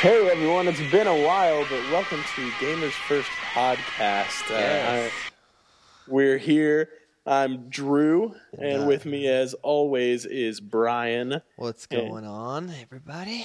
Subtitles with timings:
[0.00, 4.50] Hey everyone, it's been a while, but welcome to Gamers First Podcast.
[4.50, 5.10] Uh, Yes.
[5.12, 5.30] I-
[6.06, 6.88] we're here.
[7.26, 11.42] I'm Drew, and uh, with me, as always, is Brian.
[11.56, 13.44] What's going on, everybody?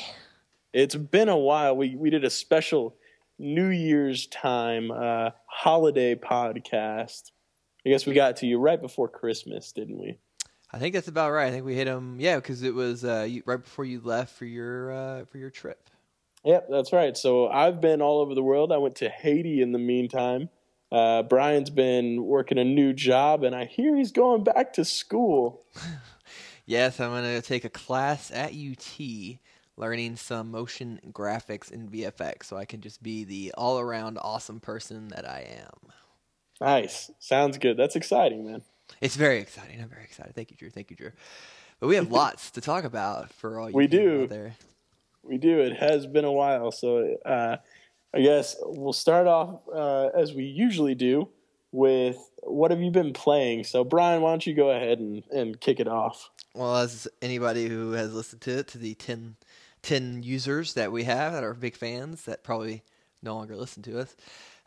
[0.71, 1.75] It's been a while.
[1.75, 2.95] We we did a special
[3.39, 7.31] New Year's time uh, holiday podcast.
[7.85, 10.17] I guess we got to you right before Christmas, didn't we?
[10.71, 11.48] I think that's about right.
[11.48, 12.17] I think we hit them.
[12.20, 15.49] Yeah, because it was uh, you, right before you left for your uh, for your
[15.49, 15.90] trip.
[16.45, 17.15] Yep, that's right.
[17.17, 18.71] So I've been all over the world.
[18.71, 20.49] I went to Haiti in the meantime.
[20.91, 25.65] Uh, Brian's been working a new job, and I hear he's going back to school.
[26.65, 28.98] Yes, I'm gonna take a class at UT,
[29.75, 34.62] learning some motion graphics in VFX, so I can just be the all around awesome
[34.62, 35.91] person that I am.
[36.62, 37.12] Nice.
[37.20, 37.75] Sounds good.
[37.75, 38.62] That's exciting, man.
[39.01, 39.81] It's very exciting.
[39.81, 40.35] I'm very excited.
[40.35, 40.70] Thank you, Drew.
[40.70, 41.12] Thank you, Drew.
[41.81, 44.23] But we have lots to talk about for all you We do.
[44.23, 44.55] out there.
[45.24, 45.60] We do.
[45.60, 46.71] It has been a while.
[46.71, 47.57] So uh,
[48.13, 51.30] I guess we'll start off uh, as we usually do
[51.71, 53.63] with what have you been playing?
[53.63, 56.30] So, Brian, why don't you go ahead and, and kick it off?
[56.54, 59.35] Well, as anybody who has listened to it, to the 10,
[59.82, 62.84] 10 users that we have that are big fans that probably
[63.24, 64.16] no longer listen to us,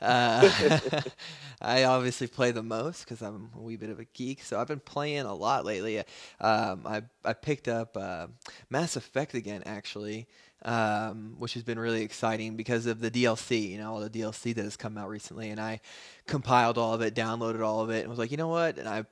[0.01, 0.51] uh,
[1.61, 4.43] I obviously play the most because I'm a wee bit of a geek.
[4.43, 5.99] So I've been playing a lot lately.
[6.41, 8.27] Um, I I picked up uh,
[8.69, 10.27] Mass Effect again, actually,
[10.67, 13.71] um, which has been really exciting because of the DLC.
[13.71, 15.81] You know, all the DLC that has come out recently, and I
[16.27, 18.77] compiled all of it, downloaded all of it, and was like, you know what?
[18.77, 19.07] And I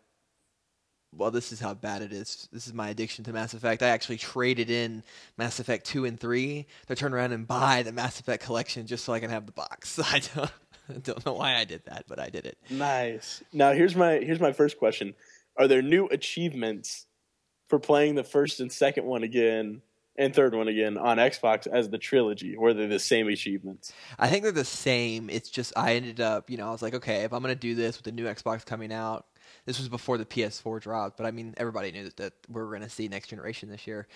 [1.16, 2.48] well, this is how bad it is.
[2.52, 3.82] This is my addiction to Mass Effect.
[3.82, 5.04] I actually traded in
[5.38, 9.04] Mass Effect 2 and 3 to turn around and buy the Mass Effect collection just
[9.04, 9.98] so I can have the box.
[10.12, 10.50] I don't,
[10.88, 12.58] I don't know why I did that, but I did it.
[12.68, 13.42] Nice.
[13.52, 15.14] Now, here's my here's my first question:
[15.56, 17.06] Are there new achievements
[17.68, 19.82] for playing the first and second one again
[20.16, 23.92] and third one again on Xbox as the trilogy, or are they the same achievements?
[24.18, 25.30] I think they're the same.
[25.30, 27.74] It's just I ended up, you know, I was like, okay, if I'm to do
[27.74, 29.26] this with the new Xbox coming out,
[29.66, 32.68] this was before the PS4 dropped, but I mean, everybody knew that, that we were
[32.68, 34.06] going to see next generation this year.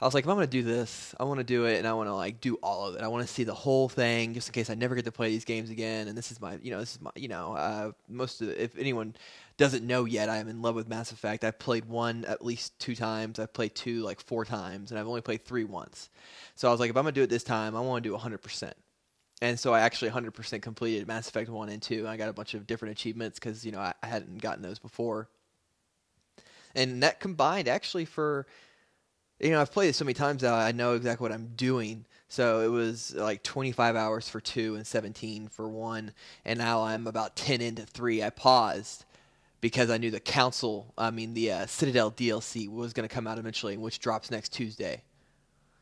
[0.00, 1.86] I was like, if I'm going to do this, I want to do it, and
[1.86, 3.02] I want to like do all of it.
[3.02, 5.28] I want to see the whole thing, just in case I never get to play
[5.28, 6.08] these games again.
[6.08, 8.76] And this is my, you know, this is my, you know, uh, most of if
[8.78, 9.14] anyone
[9.56, 11.44] doesn't know yet, I am in love with Mass Effect.
[11.44, 13.38] I've played one at least two times.
[13.38, 16.08] I've played two like four times, and I've only played three once.
[16.56, 18.12] So I was like, if I'm gonna do it this time, I want to do
[18.12, 18.76] 100 percent.
[19.42, 22.06] And so I actually 100% completed Mass Effect 1 and 2.
[22.08, 24.78] I got a bunch of different achievements because, you know, I, I hadn't gotten those
[24.78, 25.28] before.
[26.74, 28.46] And that combined actually for,
[29.40, 32.06] you know, I've played it so many times now, I know exactly what I'm doing.
[32.28, 36.12] So it was like 25 hours for 2 and 17 for 1.
[36.44, 38.22] And now I'm about 10 into 3.
[38.22, 39.04] I paused
[39.64, 43.26] because I knew the Council, I mean, the uh, Citadel DLC was going to come
[43.26, 45.02] out eventually, which drops next Tuesday.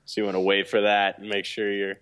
[0.04, 1.96] So you want to wait for that and make sure you're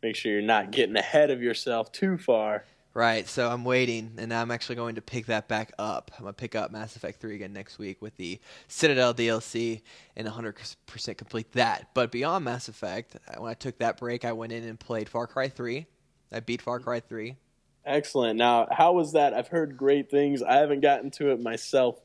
[0.00, 2.62] make sure you're not getting ahead of yourself too far.
[2.94, 6.12] Right, so I'm waiting, and I'm actually going to pick that back up.
[6.16, 9.82] I'm gonna pick up Mass Effect 3 again next week with the Citadel DLC
[10.14, 11.88] and 100% complete that.
[11.94, 15.26] But beyond Mass Effect, when I took that break, I went in and played Far
[15.26, 15.84] Cry 3.
[16.30, 17.34] I beat Far Cry 3.
[17.86, 18.38] Excellent.
[18.38, 19.34] Now, how was that?
[19.34, 20.42] I've heard great things.
[20.42, 22.00] I haven't gotten to it myself,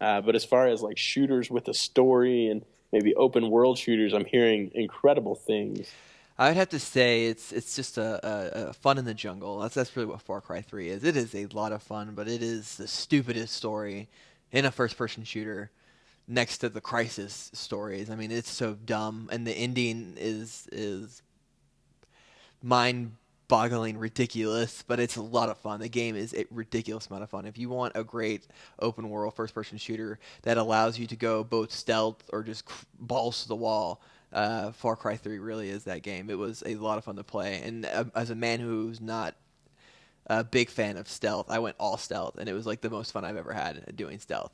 [0.00, 4.12] uh, but as far as like shooters with a story and maybe open world shooters,
[4.12, 5.90] I'm hearing incredible things.
[6.38, 9.60] I would have to say it's it's just a, a, a fun in the jungle.
[9.60, 11.04] That's that's really what Far Cry 3 is.
[11.04, 14.08] It is a lot of fun, but it is the stupidest story
[14.50, 15.70] in a first-person shooter
[16.26, 18.10] next to the Crysis stories.
[18.10, 21.22] I mean, it's so dumb, and the ending is is
[23.48, 25.80] mind-boggling, ridiculous, but it's a lot of fun.
[25.80, 27.46] The game is a ridiculous amount of fun.
[27.46, 28.46] If you want a great
[28.78, 32.64] open-world first-person shooter that allows you to go both stealth or just
[32.98, 34.00] balls to the wall
[34.32, 36.28] uh, Far Cry 3 really is that game.
[36.28, 39.36] It was a lot of fun to play, and uh, as a man who's not
[40.26, 43.12] a big fan of stealth, I went all stealth, and it was like the most
[43.12, 44.50] fun I've ever had doing stealth.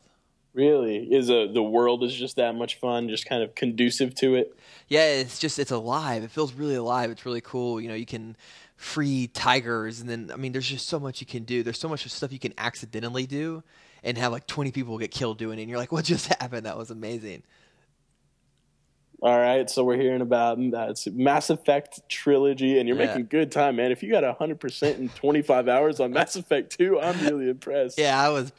[0.52, 4.34] Really, is a the world is just that much fun, just kind of conducive to
[4.34, 4.54] it.
[4.88, 6.24] Yeah, it's just it's alive.
[6.24, 7.10] It feels really alive.
[7.10, 7.80] It's really cool.
[7.80, 8.36] You know, you can
[8.80, 11.62] free tigers, and then I mean, there's just so much you can do.
[11.62, 13.62] There's so much stuff you can accidentally do,
[14.03, 15.62] and have like 20 people get killed doing it.
[15.62, 16.65] And you're like, what just happened?
[16.65, 17.42] That was amazing.
[19.22, 23.09] All right, so we're hearing about uh, Mass Effect trilogy, and you're Yeah.
[23.09, 23.92] making good time, man.
[23.92, 27.98] If you got 100% in 25 hours on Mass Effect 2, I'm really impressed.
[27.98, 28.50] Yeah, I was.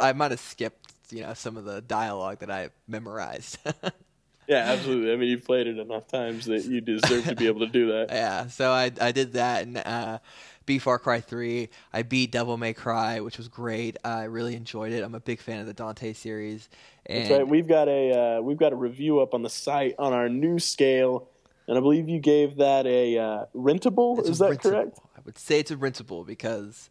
[0.00, 3.58] I might have skipped, you know, some of the dialogue that I memorized.
[4.54, 5.12] Yeah, absolutely.
[5.12, 7.88] I mean, you've played it enough times that you deserve to be able to do
[7.92, 8.06] that.
[8.10, 10.20] yeah, so I I did that and uh,
[10.64, 11.68] beat Far Cry Three.
[11.92, 13.98] I beat Devil May Cry, which was great.
[14.04, 15.04] I really enjoyed it.
[15.04, 16.70] I'm a big fan of the Dante series.
[17.04, 17.46] And That's right.
[17.48, 20.58] We've got a uh, we've got a review up on the site on our new
[20.58, 21.28] scale.
[21.66, 24.26] and I believe you gave that a uh, rentable.
[24.26, 24.62] Is a that rentable.
[24.62, 24.98] correct?
[25.14, 26.88] I would say it's a rentable because,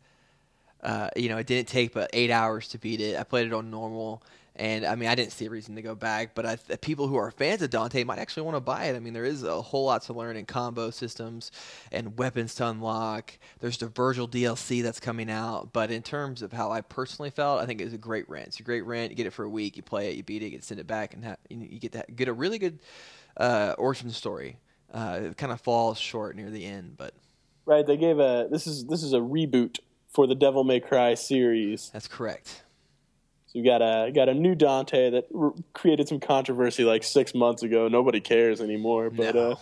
[0.83, 3.18] uh, you know, it didn't take but eight hours to beat it.
[3.18, 4.21] I played it on normal,
[4.57, 6.36] and I mean, I didn't see a reason to go back.
[6.36, 8.95] But I, th- people who are fans of Dante might actually want to buy it.
[8.95, 11.51] I mean, there is a whole lot to learn in combo systems
[11.92, 13.38] and weapons to unlock.
[13.59, 15.71] There's the Virgil DLC that's coming out.
[15.74, 18.48] But in terms of how I personally felt, I think it's a great rent.
[18.48, 19.12] It's a great rent.
[19.12, 20.88] You get it for a week, you play it, you beat it, you send it
[20.88, 22.80] back, and ha- you you get that get a really good
[23.38, 24.57] uh, origin story.
[24.92, 27.13] Uh, it kind of falls short near the end, but
[27.65, 27.86] Right.
[27.86, 31.89] They gave a this is this is a reboot for the Devil May Cry series.
[31.92, 32.63] that's correct.
[33.47, 37.33] So you got a got a new Dante that r- created some controversy like six
[37.33, 37.88] months ago.
[37.88, 39.09] Nobody cares anymore.
[39.09, 39.51] But No.
[39.51, 39.55] uh,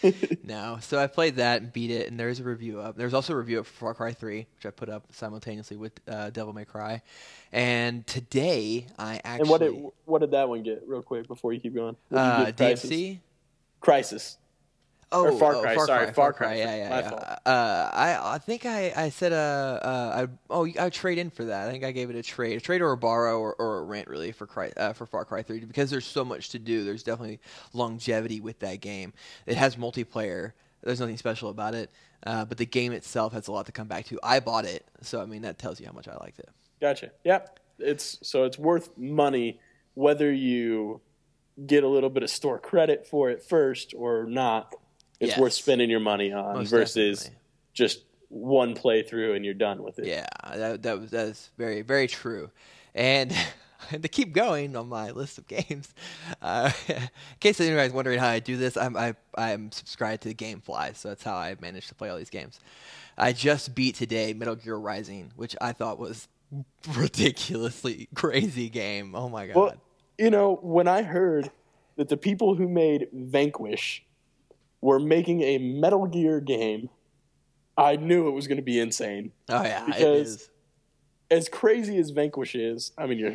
[0.44, 2.96] No, so I played that and beat it, and there's a review up.
[2.96, 6.30] There's also a review of Far Cry 3, which I put up simultaneously with uh,
[6.30, 7.02] Devil May Cry.
[7.52, 11.52] And today I actually and what did what did that one get real quick before
[11.52, 11.96] you keep going?
[12.10, 12.90] What did you uh, give Crysis?
[12.90, 13.18] DMC.
[13.82, 14.36] Crysis.
[15.10, 16.54] Oh, Or Far oh, Cry, Far sorry, Cry, Far Far Cry.
[16.56, 17.08] Yeah, yeah, My yeah.
[17.08, 17.22] fault.
[17.46, 19.36] Uh, I I think I I said uh,
[19.82, 21.66] uh I oh I trade in for that.
[21.66, 23.82] I think I gave it a trade, a trade or a borrow or, or a
[23.84, 26.84] rent really for Cry, uh, for Far Cry 3 because there's so much to do.
[26.84, 27.40] There's definitely
[27.72, 29.14] longevity with that game.
[29.46, 30.52] It has multiplayer.
[30.82, 31.90] There's nothing special about it,
[32.24, 34.18] uh, but the game itself has a lot to come back to.
[34.22, 36.50] I bought it, so I mean that tells you how much I liked it.
[36.80, 37.10] Gotcha.
[37.24, 37.40] Yeah.
[37.78, 39.60] It's so it's worth money
[39.94, 41.00] whether you
[41.66, 44.74] get a little bit of store credit for it first or not.
[45.20, 45.38] It's Yes.
[45.38, 47.40] worth spending your money on Most versus definitely.
[47.72, 50.06] just one playthrough and you're done with it.
[50.06, 52.50] Yeah, that that was that's very very true,
[52.94, 53.32] and.
[53.92, 55.94] And to keep going on my list of games,
[56.42, 60.96] uh, in case anybody's wondering how I do this, I'm I, I'm subscribed to GameFly,
[60.96, 62.58] so that's how I managed to play all these games.
[63.16, 66.26] I just beat today Metal Gear Rising, which I thought was
[66.96, 69.14] ridiculously crazy game.
[69.14, 69.56] Oh my god!
[69.56, 69.74] Well,
[70.18, 71.50] you know, when I heard
[71.96, 74.04] that the people who made Vanquish
[74.80, 76.88] were making a Metal Gear game,
[77.76, 79.32] I knew it was going to be insane.
[79.48, 80.50] oh yeah, it because- is.
[81.30, 83.34] As crazy as Vanquish is, I mean, your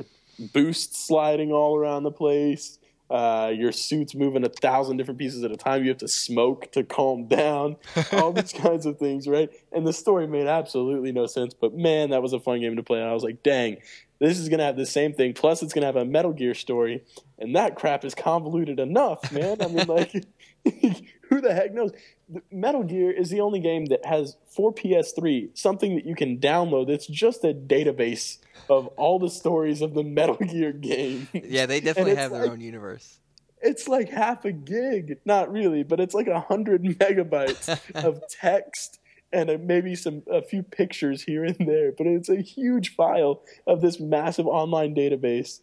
[0.51, 2.79] boost sliding all around the place.
[3.07, 5.83] Uh, your suit's moving a thousand different pieces at a time.
[5.83, 7.75] You have to smoke to calm down.
[8.13, 9.51] All these kinds of things, right?
[9.71, 11.53] And the story made absolutely no sense.
[11.53, 12.99] But man, that was a fun game to play.
[12.99, 13.77] And I was like, dang,
[14.17, 15.33] this is gonna have the same thing.
[15.33, 17.03] Plus, it's gonna have a Metal Gear story,
[17.37, 19.61] and that crap is convoluted enough, man.
[19.61, 20.11] I mean, like,
[21.33, 21.91] who the heck knows?
[22.51, 26.87] Metal Gear is the only game that has for PS3 something that you can download.
[26.87, 28.37] That's just a database
[28.69, 31.27] of all the stories of the Metal Gear game.
[31.33, 33.19] Yeah, they definitely have their like- own universe.
[33.65, 38.99] It's like half a gig, not really, but it's like a hundred megabytes of text
[39.31, 41.91] and uh, maybe some a few pictures here and there.
[41.91, 45.61] But it's a huge file of this massive online database.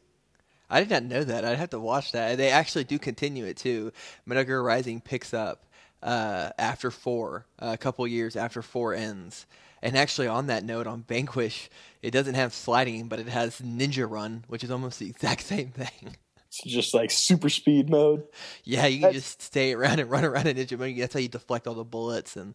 [0.70, 1.44] I did not know that.
[1.44, 2.36] I'd have to watch that.
[2.38, 3.92] They actually do continue it too.
[4.24, 5.64] Metal Gear Rising picks up
[6.02, 9.46] uh, after four, a couple years after four ends.
[9.82, 11.70] And actually, on that note, on Vanquish,
[12.02, 15.68] it doesn't have sliding, but it has Ninja Run, which is almost the exact same
[15.70, 16.16] thing.
[16.48, 18.24] It's just like super speed mode.
[18.64, 20.96] yeah, you can That's- just stay around and run around in Ninja Run.
[20.98, 22.36] That's how you deflect all the bullets.
[22.36, 22.54] And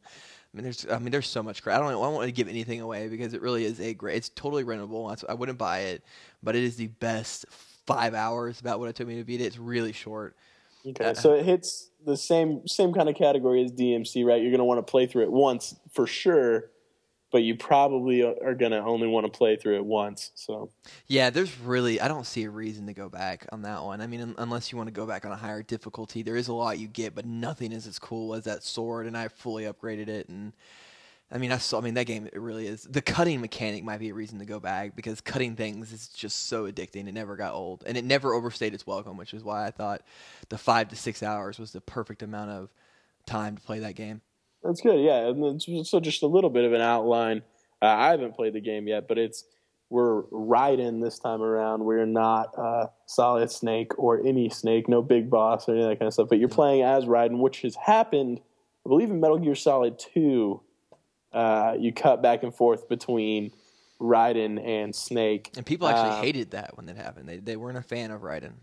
[0.55, 1.75] I mean, there's, I mean, there's so much crap.
[1.75, 4.15] I don't, I don't want to give anything away because it really is a great.
[4.15, 5.23] It's totally rentable.
[5.27, 6.01] I wouldn't buy it,
[6.41, 8.61] but it is the best five hours.
[8.61, 9.45] About what it took me to beat it.
[9.45, 10.37] It's really short.
[10.87, 14.41] Okay, Uh, so it hits the same same kind of category as DMC, right?
[14.41, 16.69] You're going to want to play through it once for sure,
[17.35, 20.31] but you probably are going to only want to play through it once.
[20.35, 20.69] So
[21.05, 23.99] Yeah, there's really I don't see a reason to go back on that one.
[23.99, 26.47] I mean, un- unless you want to go back on a higher difficulty, there is
[26.47, 29.05] a lot you get, but nothing is as cool as that sword.
[29.05, 30.53] And I fully upgraded it, and
[31.29, 31.79] I mean, I saw.
[31.79, 32.83] I mean, that game it really is.
[32.83, 36.45] The cutting mechanic might be a reason to go back because cutting things is just
[36.45, 37.09] so addicting.
[37.09, 40.03] It never got old, and it never overstayed its welcome, which is why I thought
[40.47, 42.69] the five to six hours was the perfect amount of
[43.25, 44.21] time to play that game.
[44.65, 44.99] That's good.
[44.99, 47.43] Yeah, and so- just a little bit of an outline.
[47.81, 49.43] Uh, I haven't played the game yet, but it's
[49.89, 51.85] we're riding this time around.
[51.85, 55.99] We're not uh, Solid Snake or any Snake, no Big Boss or any of that
[55.99, 56.27] kind of stuff.
[56.29, 58.39] But you're playing as Raiden, which has happened,
[58.85, 60.61] I believe, in Metal Gear Solid Two.
[61.31, 63.51] Uh, you cut back and forth between
[63.99, 65.51] Raiden and Snake.
[65.55, 67.27] And people actually Um, hated that when it happened.
[67.29, 68.53] They they weren't a fan of Raiden.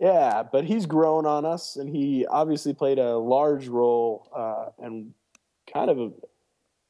[0.00, 5.14] Yeah, but he's grown on us, and he obviously played a large role uh, and
[5.76, 6.10] kind of a,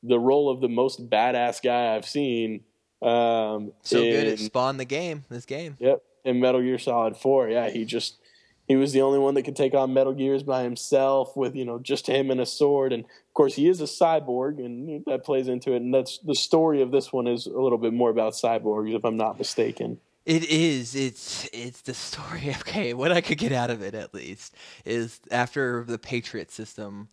[0.02, 2.60] the role of the most badass guy I've seen.
[3.02, 5.24] Um, So good in, it spawned the game.
[5.28, 5.76] This game.
[5.80, 7.48] Yep, in Metal Gear Solid Four.
[7.48, 8.16] Yeah, he just
[8.66, 11.64] he was the only one that could take on Metal Gears by himself with you
[11.64, 12.92] know just him and a sword.
[12.92, 15.82] And of course, he is a cyborg, and that plays into it.
[15.82, 19.04] And that's the story of this one is a little bit more about cyborgs, if
[19.04, 19.98] I'm not mistaken.
[20.24, 20.96] It is.
[20.96, 22.54] It's it's the story.
[22.60, 27.08] Okay, what I could get out of it at least is after the Patriot system.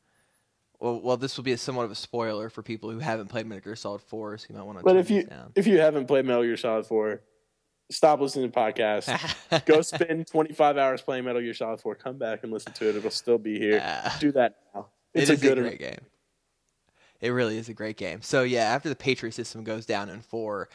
[0.84, 3.46] Well, well, this will be a somewhat of a spoiler for people who haven't played
[3.46, 4.84] Metal Gear Solid Four, so you might want to.
[4.84, 5.54] But if you down.
[5.56, 7.22] if you haven't played Metal Gear Solid Four,
[7.90, 9.66] stop listening to podcasts.
[9.66, 11.96] Go spend 25 hours playing Metal Gear Solid 4.
[11.96, 12.98] Come back and listen to it.
[12.98, 13.82] It'll still be here.
[13.82, 14.88] Uh, Do that now.
[15.13, 16.00] It's it a good a great game.
[17.22, 18.22] It really is a great game.
[18.22, 20.68] So yeah, after the Patriot system goes down in four,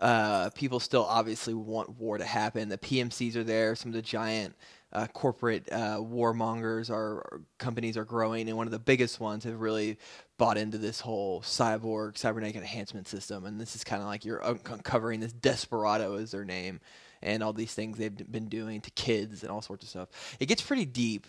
[0.00, 2.68] uh, people still obviously want war to happen.
[2.68, 3.76] The PMCs are there.
[3.76, 4.56] Some of the giant
[4.92, 9.60] uh, corporate uh, warmongers are companies are growing, and one of the biggest ones have
[9.60, 9.98] really
[10.38, 13.46] bought into this whole cyborg cybernetic enhancement system.
[13.46, 16.80] And this is kind of like you're uncovering this desperado is their name,
[17.22, 20.36] and all these things they've been doing to kids and all sorts of stuff.
[20.40, 21.26] It gets pretty deep.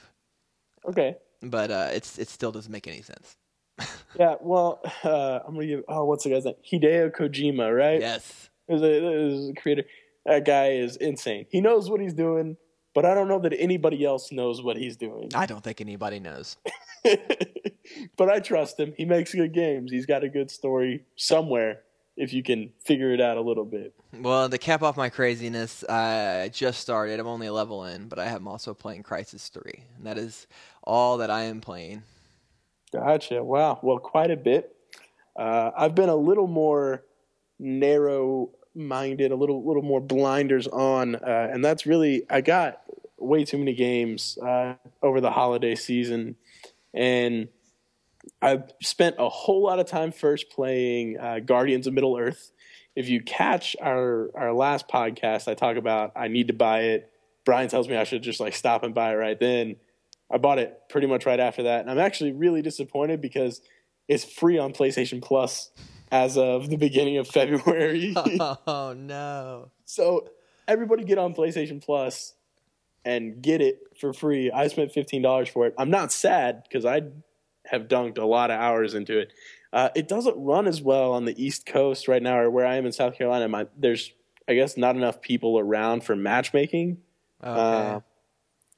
[0.85, 1.15] Okay.
[1.41, 3.37] But uh, it's it still doesn't make any sense.
[4.19, 5.83] yeah, well, uh, I'm gonna give.
[5.87, 6.55] Oh, what's the guy's name?
[6.69, 7.99] Hideo Kojima, right?
[7.99, 8.49] Yes.
[8.67, 9.83] Is a, a creator.
[10.25, 11.45] That guy is insane.
[11.49, 12.55] He knows what he's doing
[12.93, 15.31] but I don't know that anybody else knows what he's doing.
[15.33, 16.57] I don't think anybody knows.
[18.17, 18.93] but I trust him.
[18.95, 19.91] He makes good games.
[19.91, 21.81] He's got a good story somewhere
[22.15, 23.93] if you can figure it out a little bit.
[24.13, 27.19] Well, to cap off my craziness, I just started.
[27.19, 29.83] I'm only a level in, but I am also playing Crysis 3.
[29.97, 30.47] And that is
[30.83, 32.03] all that I am playing.
[32.91, 33.43] Gotcha.
[33.43, 33.79] Wow.
[33.81, 34.75] Well, quite a bit.
[35.35, 37.03] Uh, I've been a little more
[37.57, 42.81] narrow minded, a little little more blinders on, uh, and that's really I got
[43.23, 46.35] way too many games uh, over the holiday season,
[46.93, 47.47] and
[48.41, 52.51] I've spent a whole lot of time first playing uh, Guardians of Middle Earth.
[52.95, 57.11] If you catch our our last podcast, I talk about I need to buy it.
[57.45, 59.75] Brian tells me I should just like stop and buy it right then.
[60.31, 63.61] I bought it pretty much right after that, and I'm actually really disappointed because
[64.07, 65.71] it's free on PlayStation Plus
[66.11, 68.13] as of the beginning of February.
[68.17, 69.71] oh no!
[69.85, 70.29] So
[70.67, 72.33] everybody get on PlayStation Plus
[73.05, 74.51] and get it for free.
[74.51, 75.73] I spent fifteen dollars for it.
[75.77, 77.01] I'm not sad because I
[77.65, 79.33] have dunked a lot of hours into it.
[79.71, 82.75] Uh, it doesn't run as well on the East Coast right now, or where I
[82.75, 83.47] am in South Carolina.
[83.47, 84.11] My, there's,
[84.47, 86.97] I guess, not enough people around for matchmaking.
[87.43, 87.99] Okay.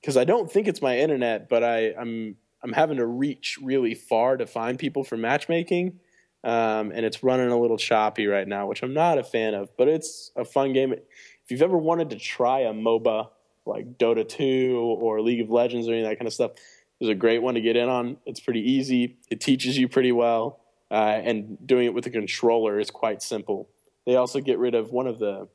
[0.02, 3.60] Because uh, I don't think it's my internet, but I, I'm I'm having to reach
[3.62, 6.00] really far to find people for matchmaking
[6.46, 9.76] um, and it's running a little choppy right now, which I'm not a fan of.
[9.76, 10.94] But it's a fun game.
[10.94, 13.30] If you've ever wanted to try a MOBA
[13.66, 16.52] like Dota 2 or League of Legends or any of that kind of stuff,
[17.00, 18.18] is a great one to get in on.
[18.26, 19.18] It's pretty easy.
[19.30, 23.70] It teaches you pretty well, uh, and doing it with a controller is quite simple.
[24.06, 25.48] They also get rid of one of the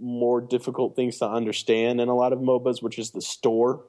[0.00, 3.84] more difficult things to understand in a lot of MOBAs, which is the store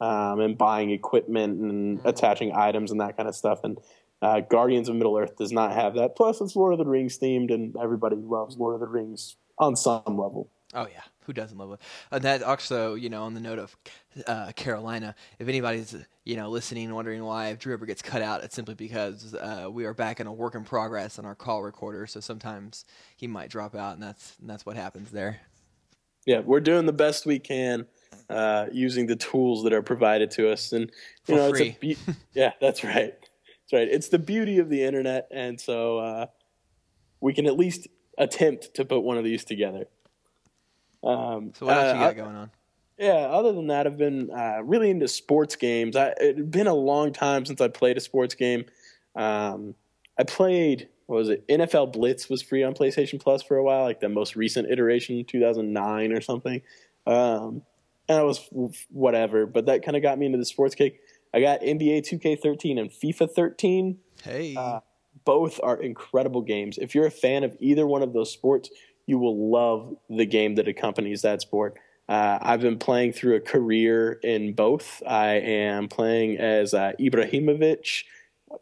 [0.00, 3.60] um, and buying equipment and attaching items and that kind of stuff.
[3.64, 3.78] And
[4.22, 6.16] uh, Guardians of Middle Earth does not have that.
[6.16, 9.76] Plus, it's Lord of the Rings themed, and everybody loves Lord of the Rings on
[9.76, 10.50] some level.
[10.74, 11.80] Oh yeah, who doesn't love it?
[12.10, 13.76] And that also, you know, on the note of
[14.26, 18.42] uh, Carolina, if anybody's you know listening, wondering why if Drew ever gets cut out,
[18.44, 21.62] it's simply because uh, we are back in a work in progress on our call
[21.62, 22.06] recorder.
[22.06, 22.84] So sometimes
[23.16, 25.40] he might drop out, and that's and that's what happens there.
[26.26, 27.86] Yeah, we're doing the best we can
[28.28, 30.90] uh, using the tools that are provided to us, and
[31.26, 31.68] you For know, free.
[31.68, 33.14] it's a be- yeah, that's right.
[33.20, 33.88] That's right.
[33.88, 36.26] It's the beauty of the internet, and so uh,
[37.20, 39.86] we can at least attempt to put one of these together.
[41.02, 42.50] Um, so what else uh, you got going on?
[42.98, 45.96] Yeah, other than that, I've been uh, really into sports games.
[45.96, 48.64] I, it's been a long time since I played a sports game.
[49.14, 49.74] Um,
[50.18, 51.46] I played what was it?
[51.48, 55.24] NFL Blitz was free on PlayStation Plus for a while, like the most recent iteration,
[55.24, 56.60] 2009 or something.
[57.06, 57.62] Um,
[58.08, 58.48] and I was
[58.90, 61.00] whatever, but that kind of got me into the sports kick.
[61.32, 63.98] I got NBA 2K13 and FIFA 13.
[64.22, 64.54] Hey.
[64.56, 64.80] Uh,
[65.24, 66.78] both are incredible games.
[66.78, 68.70] If you're a fan of either one of those sports,
[69.06, 71.78] you will love the game that accompanies that sport.
[72.08, 75.02] Uh, I've been playing through a career in both.
[75.06, 78.04] I am playing as uh, Ibrahimovic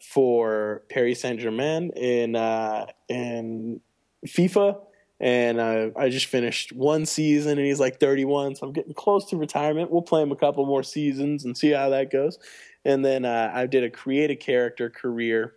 [0.01, 3.81] for Paris Saint Germain in uh, in
[4.27, 4.81] FIFA,
[5.21, 9.27] and uh, I just finished one season, and he's like 31, so I'm getting close
[9.27, 9.91] to retirement.
[9.91, 12.39] We'll play him a couple more seasons and see how that goes.
[12.85, 15.55] And then uh, I did a create a character career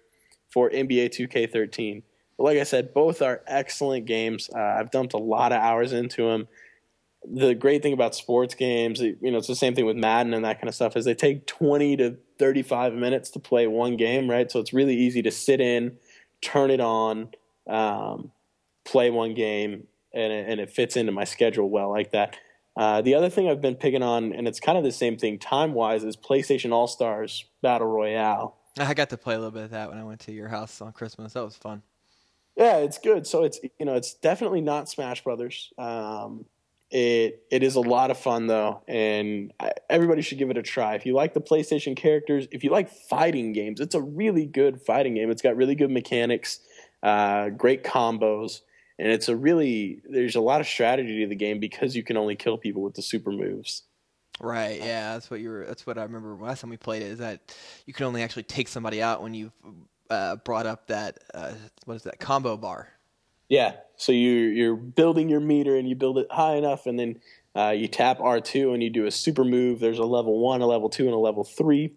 [0.50, 2.04] for NBA 2K13.
[2.38, 4.50] But like I said, both are excellent games.
[4.54, 6.48] Uh, I've dumped a lot of hours into them.
[7.30, 10.46] The great thing about sports games, you know, it's the same thing with Madden and
[10.46, 14.30] that kind of stuff, is they take 20 to 35 minutes to play one game,
[14.30, 14.50] right?
[14.52, 15.98] So it's really easy to sit in,
[16.42, 17.30] turn it on,
[17.68, 18.32] um,
[18.86, 22.38] play one game, and it, and it fits into my schedule well like that.
[22.78, 25.40] Uh, the other thing I've been picking on, and it's kind of the same thing
[25.40, 28.56] time wise, is PlayStation All Stars Battle Royale.
[28.80, 30.80] I got to play a little bit of that when I went to your house
[30.80, 31.34] on Christmas.
[31.34, 31.82] That was fun.
[32.58, 33.28] Yeah, it's good.
[33.28, 35.72] So it's you know it's definitely not Smash Brothers.
[35.78, 36.46] Um,
[36.90, 40.64] It it is a lot of fun though, and I, everybody should give it a
[40.64, 40.96] try.
[40.96, 44.82] If you like the PlayStation characters, if you like fighting games, it's a really good
[44.82, 45.30] fighting game.
[45.30, 46.62] It's got really good mechanics,
[47.04, 48.62] uh, great combos,
[48.98, 52.16] and it's a really there's a lot of strategy to the game because you can
[52.18, 53.84] only kill people with the super moves.
[54.40, 54.80] Right.
[54.80, 55.66] Yeah, that's what you were.
[55.66, 57.12] That's what I remember last time we played it.
[57.12, 57.54] Is that
[57.86, 59.52] you can only actually take somebody out when you've
[60.10, 61.54] uh, brought up that uh,
[61.86, 62.90] what is that combo bar?
[63.50, 63.74] Yeah.
[63.96, 67.20] So you you're building your meter and you build it high enough, and then
[67.56, 69.80] uh, you tap R two and you do a super move.
[69.80, 71.94] There's a level one, a level two, and a level three.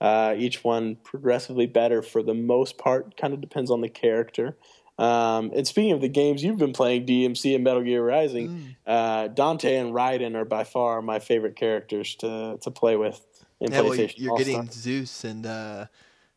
[0.00, 3.16] Uh, each one progressively better for the most part.
[3.16, 4.56] Kind of depends on the character.
[4.98, 8.76] Um, and speaking of the games you've been playing, DMC and Metal Gear Rising, mm.
[8.86, 13.20] uh, Dante and Raiden are by far my favorite characters to to play with
[13.60, 14.28] in yeah, PlayStation.
[14.28, 15.86] Well, you're getting Zeus and uh,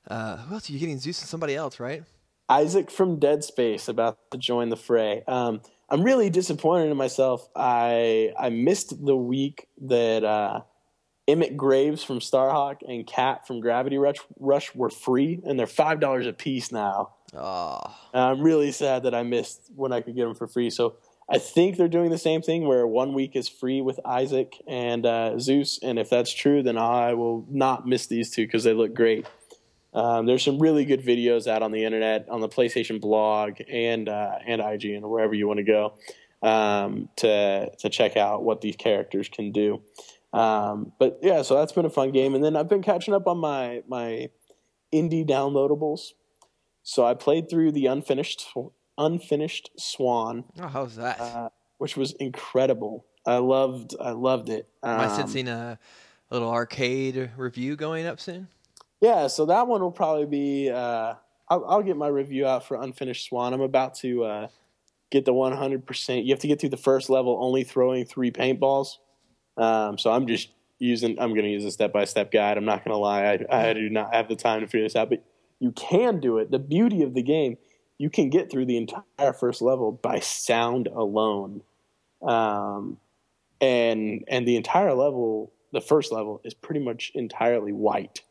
[0.09, 0.69] uh, who else?
[0.69, 2.03] Are you getting Zeus and somebody else, right?
[2.49, 5.23] Isaac from Dead Space about to join the fray.
[5.27, 7.47] Um, I'm really disappointed in myself.
[7.55, 10.61] I I missed the week that uh,
[11.27, 15.99] Emmett Graves from Starhawk and Kat from Gravity Rush, Rush were free, and they're five
[15.99, 17.13] dollars a piece now.
[17.35, 17.79] Oh.
[18.13, 20.71] I'm really sad that I missed when I could get them for free.
[20.71, 20.95] So
[21.29, 25.05] I think they're doing the same thing where one week is free with Isaac and
[25.05, 28.73] uh, Zeus, and if that's true, then I will not miss these two because they
[28.73, 29.27] look great.
[29.93, 34.07] Um, there's some really good videos out on the internet, on the PlayStation blog, and
[34.07, 35.95] uh, and IGN or wherever you want to go
[36.41, 39.81] um, to to check out what these characters can do.
[40.31, 43.27] Um, but yeah, so that's been a fun game, and then I've been catching up
[43.27, 44.29] on my my
[44.93, 46.11] indie downloadables.
[46.83, 48.47] So I played through the unfinished
[48.97, 50.45] unfinished Swan.
[50.59, 51.19] Oh, how's that?
[51.19, 53.05] Uh, which was incredible.
[53.25, 54.67] I loved I loved it.
[54.83, 55.79] Am I sensing a
[56.29, 58.47] little arcade review going up soon?
[59.01, 60.69] Yeah, so that one will probably be.
[60.69, 61.15] Uh,
[61.47, 63.53] I'll, I'll, get my review out for Unfinished Swan.
[63.53, 64.47] I'm about to uh,
[65.09, 66.25] get the 100%.
[66.25, 68.97] You have to get through the first level only throwing three paintballs.
[69.57, 71.19] Um, so I'm just using.
[71.19, 72.57] I'm going to use a step by step guide.
[72.57, 73.23] I'm not going to lie.
[73.49, 75.23] I, I do not have the time to figure this out, but
[75.59, 76.51] you can do it.
[76.51, 77.57] The beauty of the game,
[77.97, 81.61] you can get through the entire first level by sound alone.
[82.21, 82.97] Um,
[83.61, 88.21] and and the entire level, the first level, is pretty much entirely white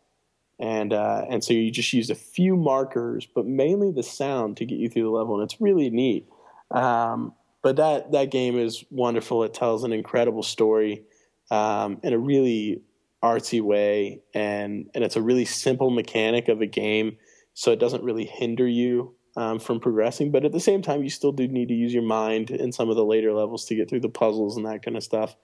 [0.59, 4.67] and uh, and so you just use a few markers, but mainly the sound to
[4.67, 6.27] get you through the level, and it's really neat.
[6.71, 9.45] Um, but that that game is wonderful.
[9.45, 11.05] It tells an incredible story
[11.51, 12.83] um, in a really
[13.23, 17.17] artsy way, and and it's a really simple mechanic of a game,
[17.55, 20.33] so it doesn't really hinder you um, from progressing.
[20.33, 22.91] But at the same time, you still do need to use your mind in some
[22.91, 25.37] of the later levels to get through the puzzles and that kind of stuff.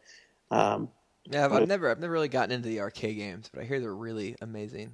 [0.51, 0.89] Um,
[1.31, 3.95] yeah, I've never I've never really gotten into the arcade games, but I hear they're
[3.95, 4.93] really amazing.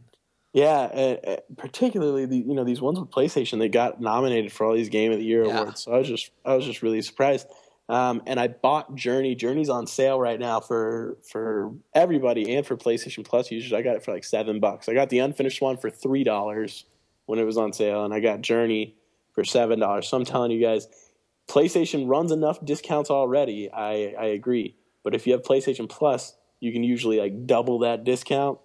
[0.52, 4.74] Yeah, uh, particularly the you know these ones with PlayStation, they got nominated for all
[4.74, 5.60] these Game of the Year yeah.
[5.60, 5.84] awards.
[5.84, 7.46] So I was just I was just really surprised.
[7.88, 9.34] Um, and I bought Journey.
[9.34, 13.72] Journey's on sale right now for for everybody and for PlayStation Plus users.
[13.72, 14.88] I got it for like seven bucks.
[14.88, 16.84] I got the unfinished one for three dollars
[17.26, 18.96] when it was on sale, and I got Journey
[19.32, 20.08] for seven dollars.
[20.08, 20.88] So I'm telling you guys,
[21.48, 23.70] PlayStation runs enough discounts already.
[23.72, 28.02] I I agree, but if you have PlayStation Plus, you can usually like double that
[28.02, 28.58] discount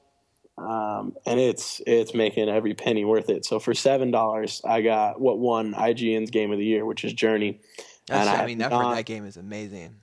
[0.58, 3.46] um, and it's it's making every penny worth it.
[3.46, 7.13] So for seven dollars, I got what won IGN's Game of the Year, which is
[7.13, 7.60] Journey.
[8.08, 9.96] That's, and I, I mean, that, not, that game is amazing.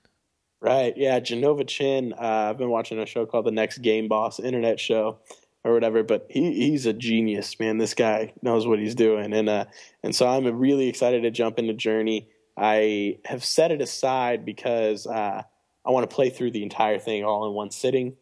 [0.60, 0.94] Right?
[0.96, 2.12] Yeah, Jenova Chen.
[2.12, 5.18] Uh, I've been watching a show called The Next Game Boss Internet Show
[5.64, 7.78] or whatever, but he he's a genius, man.
[7.78, 9.64] This guy knows what he's doing, and uh,
[10.02, 12.28] and so I'm really excited to jump into Journey.
[12.56, 15.42] I have set it aside because uh,
[15.86, 18.16] I want to play through the entire thing all in one sitting.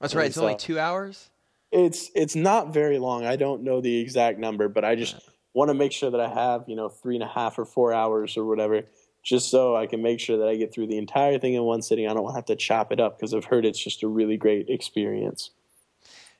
[0.00, 0.26] That's right.
[0.26, 1.30] it's only two hours.
[1.72, 3.24] It's it's not very long.
[3.24, 5.16] I don't know the exact number, but I just
[5.52, 7.92] want to make sure that I have you know three and a half or four
[7.92, 8.82] hours or whatever,
[9.22, 11.82] just so I can make sure that I get through the entire thing in one
[11.82, 12.08] sitting.
[12.08, 14.68] I don't have to chop it up because I've heard it's just a really great
[14.68, 15.50] experience.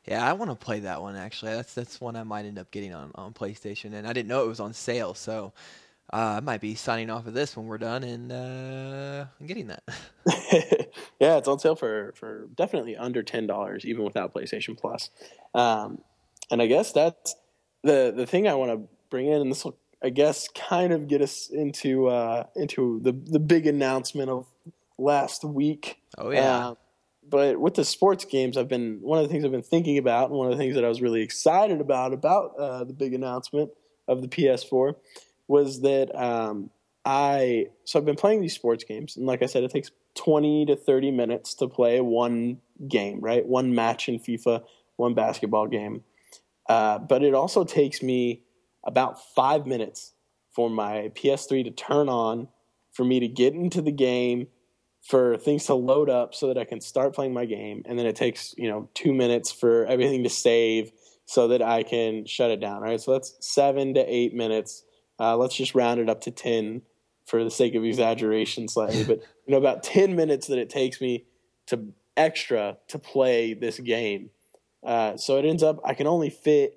[0.07, 1.53] Yeah, I want to play that one actually.
[1.53, 4.45] That's that's one I might end up getting on on PlayStation, and I didn't know
[4.45, 5.53] it was on sale, so
[6.13, 9.83] uh, I might be signing off of this when we're done and uh, getting that.
[11.21, 15.11] yeah, it's on sale for for definitely under ten dollars, even without PlayStation Plus.
[15.55, 15.99] Um,
[16.51, 17.35] and I guess that's
[17.83, 21.09] the the thing I want to bring in, and this will, I guess, kind of
[21.09, 24.47] get us into uh, into the the big announcement of
[24.99, 25.99] last week.
[26.19, 26.69] Oh yeah.
[26.69, 26.75] Uh,
[27.29, 30.31] but with the sports games, I've been one of the things I've been thinking about,
[30.31, 33.15] and one of the things that I was really excited about about uh, the big
[33.15, 33.71] announcement
[34.07, 34.95] of the PS4
[35.49, 36.71] was that um,
[37.05, 40.67] I so I've been playing these sports games, and like I said, it takes twenty
[40.67, 43.47] to thirty minutes to play one game, right?
[43.47, 44.65] One match in FIFA,
[44.97, 46.03] one basketball game.
[46.69, 48.43] Uh, but it also takes me
[48.85, 50.13] about five minutes
[50.53, 52.49] for my PS3 to turn on,
[52.93, 54.49] for me to get into the game,
[55.03, 58.07] for things to load up so that I can start playing my game, and then
[58.07, 60.91] it takes you know two minutes for everything to save
[61.27, 62.77] so that I can shut it down.
[62.77, 64.85] All right, so that's seven to eight minutes.
[65.19, 66.83] Uh, let's just round it up to ten
[67.25, 71.01] for the sake of exaggeration slightly, but you know about ten minutes that it takes
[71.01, 71.25] me
[71.67, 74.31] to extra to play this game.
[74.85, 76.77] Uh, so it ends up I can only fit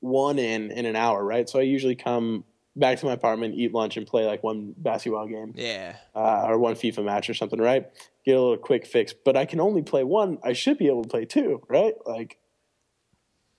[0.00, 1.48] one in in an hour, right?
[1.48, 2.44] So I usually come
[2.78, 5.52] back to my apartment, eat lunch, and play like one basketball game.
[5.56, 5.96] Yeah.
[6.14, 7.86] Uh, or one FIFA match or something, right?
[8.24, 9.12] Get a little quick fix.
[9.12, 10.38] But I can only play one.
[10.42, 11.94] I should be able to play two, right?
[12.06, 12.38] Like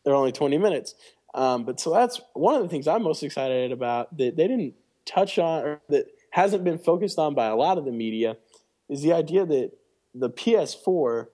[0.03, 0.95] they're only 20 minutes.
[1.33, 4.73] Um, but so that's one of the things I'm most excited about that they didn't
[5.05, 8.37] touch on or that hasn't been focused on by a lot of the media
[8.89, 9.71] is the idea that
[10.15, 11.27] the PS4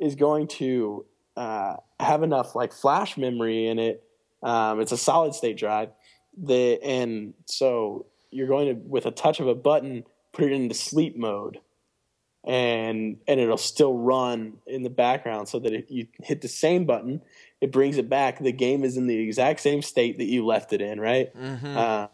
[0.00, 1.04] is going to
[1.36, 4.02] uh, have enough like flash memory in it.
[4.42, 5.90] Um, it's a solid state drive
[6.36, 10.74] the and so you're going to with a touch of a button put it into
[10.74, 11.58] sleep mode
[12.44, 16.84] and and it'll still run in the background so that if you hit the same
[16.84, 17.20] button
[17.62, 18.40] it brings it back.
[18.40, 21.34] The game is in the exact same state that you left it in right?
[21.34, 21.76] Mm-hmm.
[21.76, 22.08] uh,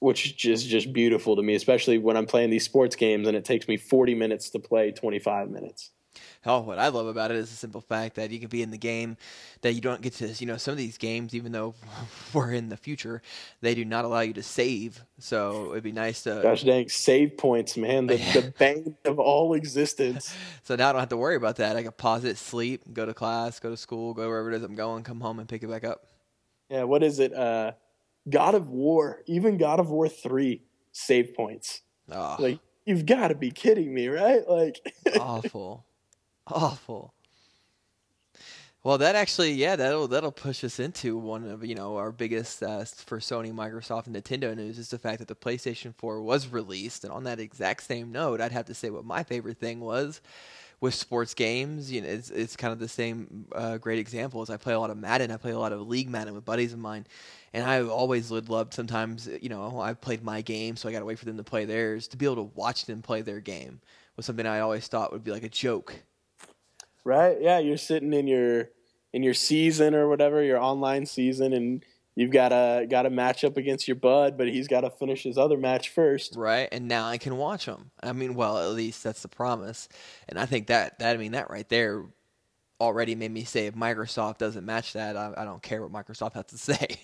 [0.00, 3.44] which is just beautiful to me especially when i'm playing these sports games and it
[3.44, 5.90] takes me 40 minutes to play 25 minutes
[6.46, 8.70] Oh, what I love about it is the simple fact that you can be in
[8.70, 9.16] the game
[9.60, 11.74] that you don't get to, you know, some of these games, even though
[12.32, 13.22] we're in the future,
[13.60, 15.04] they do not allow you to save.
[15.18, 16.40] So it'd be nice to.
[16.42, 21.00] gosh dang save points man the, the bane of all existence So now I don't
[21.00, 21.76] have to worry about that.
[21.76, 24.62] I can pause it, sleep, go to class, go to school, go wherever it is
[24.62, 26.04] I'm going, come home and pick it back up.
[26.68, 27.32] Yeah, what is it?
[27.32, 27.72] Uh,
[28.28, 31.82] God of War, even God of War three save points.
[32.10, 34.46] Oh, Like you've got to be kidding me, right?
[34.48, 34.80] Like,
[35.20, 35.84] awful,
[36.50, 37.14] awful.
[38.84, 42.62] Well, that actually, yeah, that'll that'll push us into one of you know our biggest
[42.62, 46.48] uh, for Sony, Microsoft, and Nintendo news is the fact that the PlayStation 4 was
[46.48, 49.80] released, and on that exact same note, I'd have to say what my favorite thing
[49.80, 50.20] was
[50.80, 51.90] with sports games.
[51.90, 54.80] You know, it's it's kind of the same uh, great example as I play a
[54.80, 57.04] lot of Madden, I play a lot of League Madden with buddies of mine,
[57.52, 61.00] and I've always would loved sometimes you know I've played my game, so I got
[61.00, 63.40] to wait for them to play theirs to be able to watch them play their
[63.40, 63.80] game
[64.18, 65.94] was something I always thought would be like a joke.
[67.04, 67.36] Right?
[67.40, 68.70] Yeah, you're sitting in your
[69.12, 71.84] in your season or whatever, your online season, and
[72.14, 75.22] you've got a got a match up against your bud, but he's got to finish
[75.22, 76.34] his other match first.
[76.36, 76.68] right?
[76.72, 77.90] And now I can watch them.
[78.02, 79.88] I mean, well, at least that's the promise.
[80.28, 82.04] And I think that that I mean that right there
[82.80, 86.34] already made me say if Microsoft doesn't match that, I, I don't care what Microsoft
[86.34, 86.96] has to say.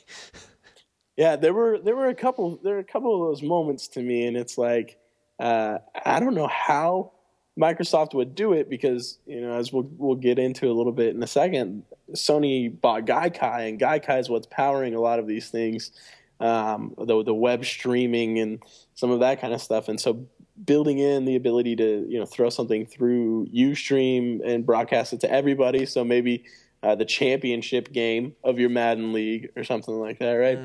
[1.17, 4.03] Yeah, there were there were a couple there were a couple of those moments to
[4.03, 4.99] me, and it's like
[5.39, 7.13] uh, I don't know how
[7.59, 11.15] Microsoft would do it because you know as we'll we'll get into a little bit
[11.15, 15.51] in a second, Sony bought Gaikai, and Gaikai is what's powering a lot of these
[15.51, 15.93] things,
[16.41, 18.63] um, the the web streaming and
[18.95, 20.27] some of that kind of stuff, and so
[20.65, 25.31] building in the ability to you know throw something through UStream and broadcast it to
[25.31, 26.45] everybody, so maybe.
[26.83, 30.59] Uh, the championship game of your Madden league or something like that, right?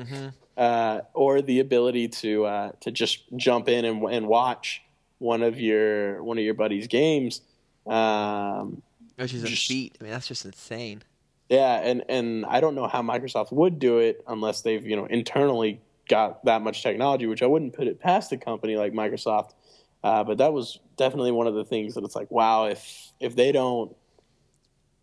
[0.60, 4.82] uh, or the ability to uh, to just jump in and, and watch
[5.20, 7.42] one of your one of your buddies' games.
[7.86, 8.82] Um,
[9.16, 9.96] Which is a feat.
[10.00, 11.02] I mean, that's just insane.
[11.48, 15.04] yeah, and and I don't know how Microsoft would do it unless they've you know
[15.04, 19.52] internally got that much technology, which I wouldn't put it past a company like Microsoft.
[20.02, 23.36] Uh, but that was definitely one of the things that it's like, wow, if if
[23.36, 23.94] they don't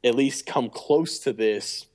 [0.04, 1.86] at least come close to this,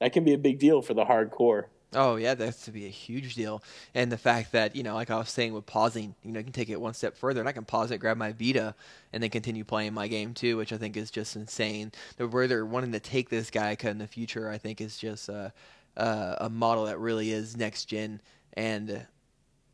[0.00, 1.64] that can be a big deal for the hardcore.
[1.92, 3.62] Oh yeah, that's to be a huge deal.
[3.94, 6.44] And the fact that you know, like I was saying with pausing, you know, you
[6.44, 8.74] can take it one step further, and I can pause it, grab my Vita,
[9.12, 11.90] and then continue playing my game too, which I think is just insane.
[12.16, 15.28] The where they're wanting to take this guy in the future, I think, is just
[15.28, 15.52] a
[15.96, 18.20] a, a model that really is next gen.
[18.54, 19.04] And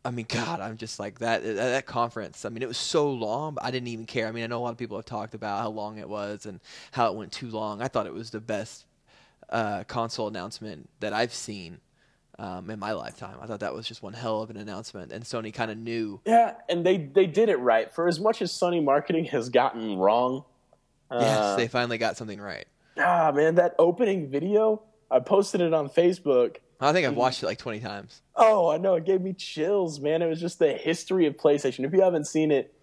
[0.05, 1.43] I mean, God, I'm just like that.
[1.43, 2.47] That that conference.
[2.47, 4.27] I mean, it was so long, but I didn't even care.
[4.27, 6.47] I mean, I know a lot of people have talked about how long it was
[6.47, 6.61] and
[6.93, 7.83] how it went too long.
[7.83, 8.87] I thought it was the best
[9.51, 11.79] uh, console announcement that I've seen
[12.39, 13.37] um, in my lifetime.
[13.41, 16.21] I thought that was just one hell of an announcement, and Sony kind of knew.
[16.25, 17.93] Yeah, and they they did it right.
[17.93, 20.45] For as much as Sony marketing has gotten wrong,
[21.11, 22.67] uh, yes, they finally got something right.
[22.99, 26.57] ah man, that opening video, I posted it on Facebook.
[26.79, 28.21] I think I've watched it like twenty times.
[28.35, 30.21] Oh, I know it gave me chills, man.
[30.21, 31.87] It was just the history of PlayStation.
[31.87, 32.75] If you haven't seen it,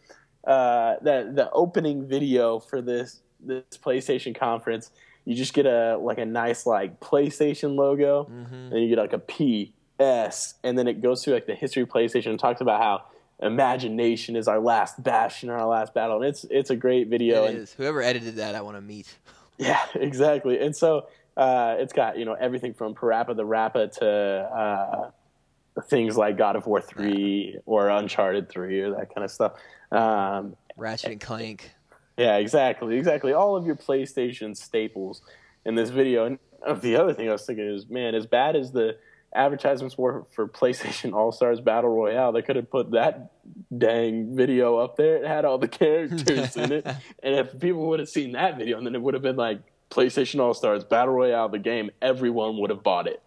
[0.45, 4.89] uh, that the opening video for this this PlayStation conference,
[5.25, 8.25] you just get a like a nice like PlayStation logo,
[8.71, 11.83] and you get like a P S, and then it goes through like the history
[11.83, 13.03] of PlayStation and talks about how
[13.41, 17.45] imagination is our last bastion, our last battle, and it's it's a great video.
[17.45, 17.73] It and is.
[17.73, 19.15] Whoever edited that, I want to meet.
[19.57, 20.59] yeah, exactly.
[20.59, 21.07] And so
[21.38, 26.55] uh, it's got you know everything from PaRappa the Rapper to uh, things like God
[26.55, 29.53] of War three or Uncharted three or that kind of stuff.
[29.91, 31.71] Um, Ratchet and Clank.
[32.17, 33.34] Yeah, exactly, exactly.
[33.34, 35.21] All of your PlayStation staples
[35.65, 36.26] in this video.
[36.26, 36.39] And
[36.82, 38.97] the other thing I was thinking is, man, as bad as the
[39.36, 43.32] advertisements were for PlayStation All Stars Battle Royale, they could have put that
[43.76, 45.17] dang video up there.
[45.17, 48.78] It had all the characters in it, and if people would have seen that video,
[48.78, 52.58] and then it would have been like PlayStation All Stars Battle Royale, the game, everyone
[52.60, 53.21] would have bought it.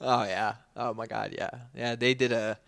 [0.00, 0.54] Oh yeah.
[0.76, 1.34] Oh my God.
[1.36, 1.50] Yeah.
[1.74, 1.94] Yeah.
[1.94, 2.58] They did a.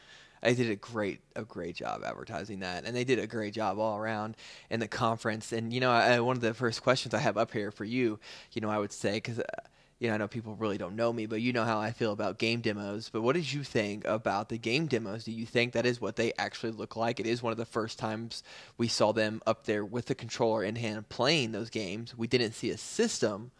[0.45, 3.79] They did a great a great job advertising that, and they did a great job
[3.79, 4.37] all around
[4.71, 5.53] in the conference.
[5.53, 8.19] And you know, I, one of the first questions I have up here for you,
[8.53, 9.41] you know, I would say because.
[9.41, 9.45] Uh,
[10.01, 12.13] you know, I know people really don't know me, but you know how I feel
[12.13, 13.09] about game demos.
[13.09, 15.25] But what did you think about the game demos?
[15.25, 17.21] Do you think that is what they actually look like?
[17.21, 18.43] It is one of the first times
[18.77, 22.19] we saw them up there with the controller in hand playing those games.
[22.19, 23.53] We didn't see a system,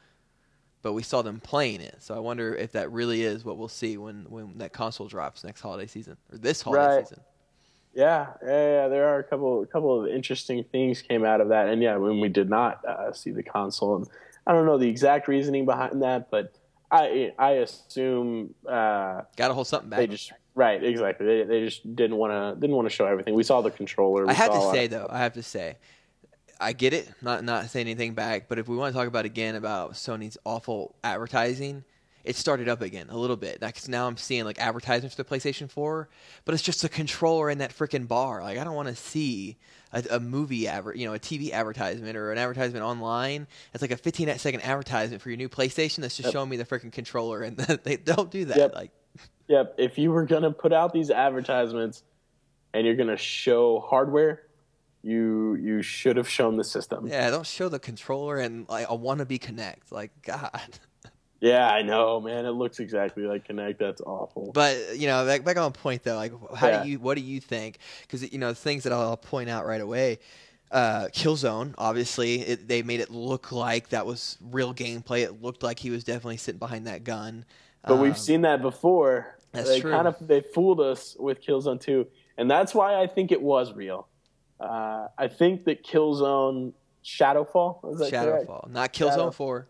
[0.85, 1.97] but we saw them playing it.
[2.01, 5.43] So I wonder if that really is what we'll see when, when that console drops
[5.43, 7.09] next holiday season or this holiday Right.
[7.09, 7.25] season.
[7.95, 8.49] Yeah, yeah,
[8.83, 11.81] yeah, there are a couple, a couple of interesting things came out of that, and
[11.81, 14.07] yeah, when we did not uh, see the console, and
[14.47, 16.53] I don't know the exact reasoning behind that, but
[16.91, 20.01] I, I assume uh, Got to hold something back.
[20.01, 23.33] they just right, exactly, they, they just didn't want to, didn't want to show everything.
[23.35, 24.25] We saw the controller.
[24.25, 25.77] We I have to say though, I have to say,
[26.61, 27.09] I get it.
[27.23, 30.39] Not not saying anything back, but if we want to talk about again about Sony's
[30.45, 31.85] awful advertising,
[32.25, 33.61] it started up again a little bit.
[33.61, 36.09] Like now I'm seeing like advertisements for the PlayStation 4,
[36.45, 38.43] but it's just a controller in that freaking bar.
[38.43, 39.57] Like I don't want to see
[39.93, 43.47] a, a movie adver- you know, a TV advertisement or an advertisement online.
[43.75, 46.33] It's like a 15 second advertisement for your new PlayStation that's just Yep.
[46.33, 48.57] showing me the freaking controller, and they don't do that.
[48.57, 48.75] Yep.
[48.75, 48.91] Like
[49.49, 49.75] Yep.
[49.79, 52.03] If you were gonna put out these advertisements
[52.73, 54.44] and you're gonna show hardware,
[55.05, 57.07] you you should have shown the system.
[57.07, 59.91] yeah, don't show the controller and like a wannabe Kinect.
[59.93, 60.51] Like God.
[61.41, 62.47] Yeah, I know, man.
[62.47, 63.77] It looks exactly like Kinect.
[63.79, 64.51] That's awful.
[64.55, 66.83] But you know, back, back on point though, like how Yeah.
[66.85, 67.79] do you what do you think?
[68.01, 70.21] Because you know, things that I'll point out right away.
[70.71, 75.23] Uh, Killzone, obviously, it, they made it look like that was real gameplay.
[75.23, 77.45] It looked like he was definitely sitting behind that gun.
[77.87, 79.37] But we've Um, seen that before.
[79.53, 79.91] That's they true.
[79.91, 82.07] kind of they fooled us with Killzone 2,
[82.39, 84.09] and that's why I think it was real.
[84.65, 86.73] Uh, I think that Killzone
[87.05, 88.49] Shadowfall is that correct?
[88.49, 89.69] Shadowfall, not Killzone Shadow- Four.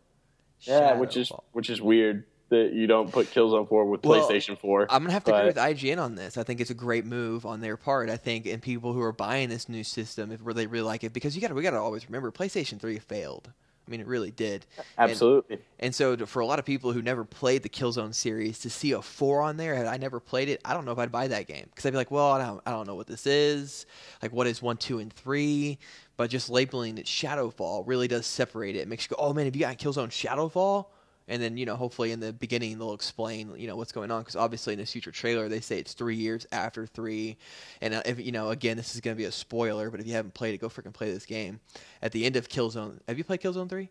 [0.60, 4.56] Yeah, which is which is weird that you don't put Killzone 4 with Well, PlayStation
[4.58, 4.86] 4.
[4.90, 6.38] I'm gonna have to agree with IGN on this.
[6.38, 8.08] I think it's a great move on their part.
[8.08, 11.12] I think, and people who are buying this new system, if they really like it,
[11.12, 13.50] because you got we got to always remember, PlayStation Three failed.
[13.86, 14.64] I mean, it really did.
[14.96, 15.58] Absolutely.
[15.78, 18.70] And so, to, for a lot of people who never played the Killzone series, to
[18.70, 21.12] see a four on there, had I never played it, I don't know if I'd
[21.12, 23.26] buy that game because I'd be like, well, I don't, I don't know what this
[23.26, 23.84] is.
[24.22, 25.78] Like, what is one, two, and three?
[26.16, 28.80] But just labeling it Shadowfall really does separate it.
[28.80, 30.86] It makes you go, oh man, have you got Killzone Shadowfall?
[31.26, 34.20] And then, you know, hopefully in the beginning they'll explain, you know, what's going on
[34.20, 37.38] because obviously in this future trailer they say it's three years after three.
[37.80, 40.06] And uh, if you know, again, this is going to be a spoiler, but if
[40.06, 41.60] you haven't played it, go freaking play this game.
[42.02, 43.88] At the end of Killzone, have you played Killzone three?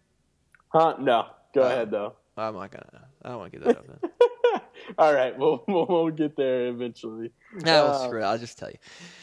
[0.70, 0.96] Huh?
[1.00, 1.28] No.
[1.56, 2.14] Go Uh, ahead though.
[2.38, 3.08] I'm not gonna.
[3.24, 3.86] I don't want to get that up.
[3.88, 4.10] Then.
[4.98, 7.32] All right, we'll, we'll we'll get there eventually.
[7.54, 8.26] No, well, Uh, screw it.
[8.26, 8.78] I'll just tell you.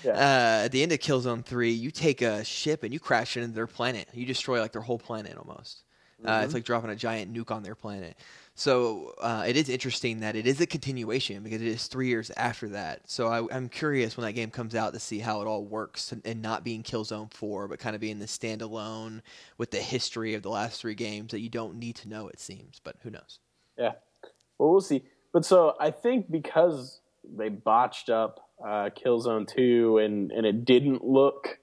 [0.05, 0.12] Yeah.
[0.12, 3.49] Uh, at the end of Killzone 3, you take a ship and you crash into
[3.49, 4.09] their planet.
[4.14, 5.83] You destroy like their whole planet almost.
[6.24, 6.44] Uh, Mm-hmm.
[6.44, 8.16] it's like dropping a giant nuke on their planet.
[8.54, 12.30] So uh, it is interesting that it is a continuation because it is three years
[12.37, 13.00] after that.
[13.09, 16.12] So I, I'm curious when that game comes out to see how it all works
[16.12, 19.22] and, and not being Killzone 4, but kind of being the standalone
[19.56, 22.38] with the history of the last three games that you don't need to know, it
[22.38, 22.80] seems.
[22.85, 23.38] But who knows?
[23.78, 23.92] Yeah.
[24.59, 25.04] Well, we'll see.
[25.33, 31.02] But so I think because they botched up uh, Killzone 2 and, and it didn't
[31.02, 31.59] look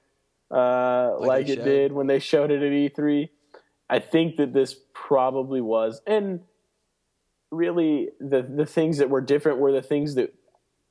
[0.49, 1.65] uh, Like like, it it showed.
[1.65, 3.29] did when they showed it at E3,
[3.89, 6.02] I think that this probably was.
[6.06, 6.41] And
[7.52, 10.34] really, the, the things that were different were the things that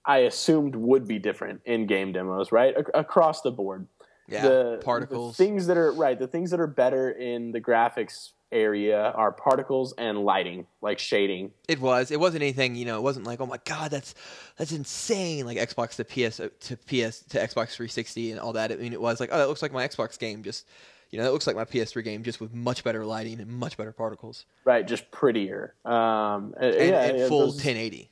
[0.05, 2.75] I assumed would be different in game demos, right?
[2.77, 3.87] Ac- across the board.
[4.29, 5.37] Yeah, the particles.
[5.37, 9.31] the things that are right the things that are better in the graphics area are
[9.31, 12.11] particles and lighting like shading It was.
[12.11, 12.75] It wasn't anything.
[12.75, 14.15] You know, it wasn't like, oh my god, that's
[14.57, 15.47] that's insane.
[15.47, 18.73] Like Xbox to PS to PS to Xbox 360 and all that.
[18.73, 20.43] I mean, it was like, oh, that looks like my Xbox game.
[20.43, 20.67] Just
[21.11, 23.77] you know, that looks like my PS3 game, just with much better lighting and much
[23.77, 28.11] better particles right just prettier um and, yeah, and yeah, full those- 1080.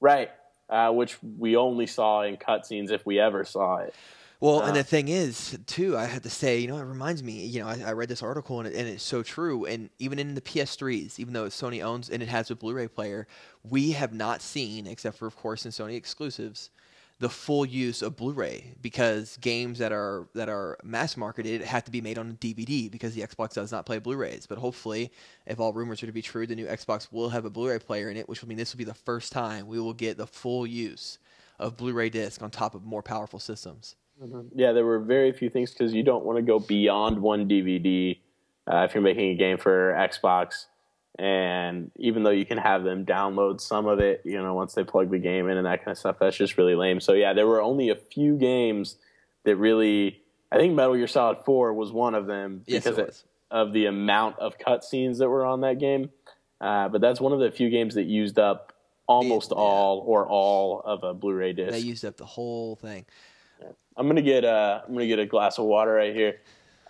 [0.00, 0.30] right
[0.70, 3.94] uh, which we only saw in cutscenes if we ever saw it
[4.40, 7.22] Well, Uh, and the thing is, too, I had to say, you know, it reminds
[7.22, 9.66] me, you know, I, I read this article and, it, and it's so true.
[9.66, 13.28] And even in the PS3s, even though Sony owns and it has a Blu-ray player,
[13.62, 16.70] we have not seen, except for of course in Sony exclusives,
[17.18, 21.90] the full use of Blu-ray because games that are that are mass marketed have to
[21.90, 24.46] be made on a DVD because the Xbox does not play Blu-rays.
[24.46, 25.12] But hopefully,
[25.46, 28.10] if all rumors are to be true, the new Xbox will have a Blu-ray player
[28.10, 30.26] in it, which will mean this will be the first time we will get the
[30.26, 31.18] full use
[31.58, 33.96] of Blu-ray disc on top of more powerful systems.
[34.22, 34.58] Mm-hmm.
[34.58, 38.18] Yeah, there were very few things because you don't want to go beyond one DVD
[38.70, 40.66] uh, if you're making a game for Xbox.
[41.18, 44.82] And even though you can have them download some of it, you know, once they
[44.82, 47.00] plug the game in and that kind of stuff, that's just really lame.
[47.00, 48.96] So yeah, there were only a few games
[49.44, 50.20] that really.
[50.50, 53.86] I think Metal Gear Solid Four was one of them Yes, because it of the
[53.86, 56.10] amount of cutscenes that were on that game.
[56.60, 58.72] Uh, but that's one of the few games that used up
[59.06, 59.58] almost Yeah.
[59.58, 61.72] all or all of a Blu-ray disc.
[61.72, 63.04] They used up the whole thing.
[63.96, 66.40] I'm gonna get uh, I'm gonna get a glass of water right here.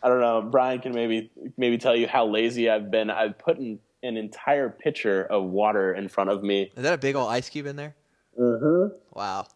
[0.03, 0.43] I don't know.
[0.43, 3.11] Brian can maybe maybe tell you how lazy I've been.
[3.11, 6.73] I've put an, an entire pitcher of water in front of me.
[6.77, 7.95] Is that a big old ice cube in there?
[8.39, 8.95] Mm-hmm.
[9.13, 9.47] Wow.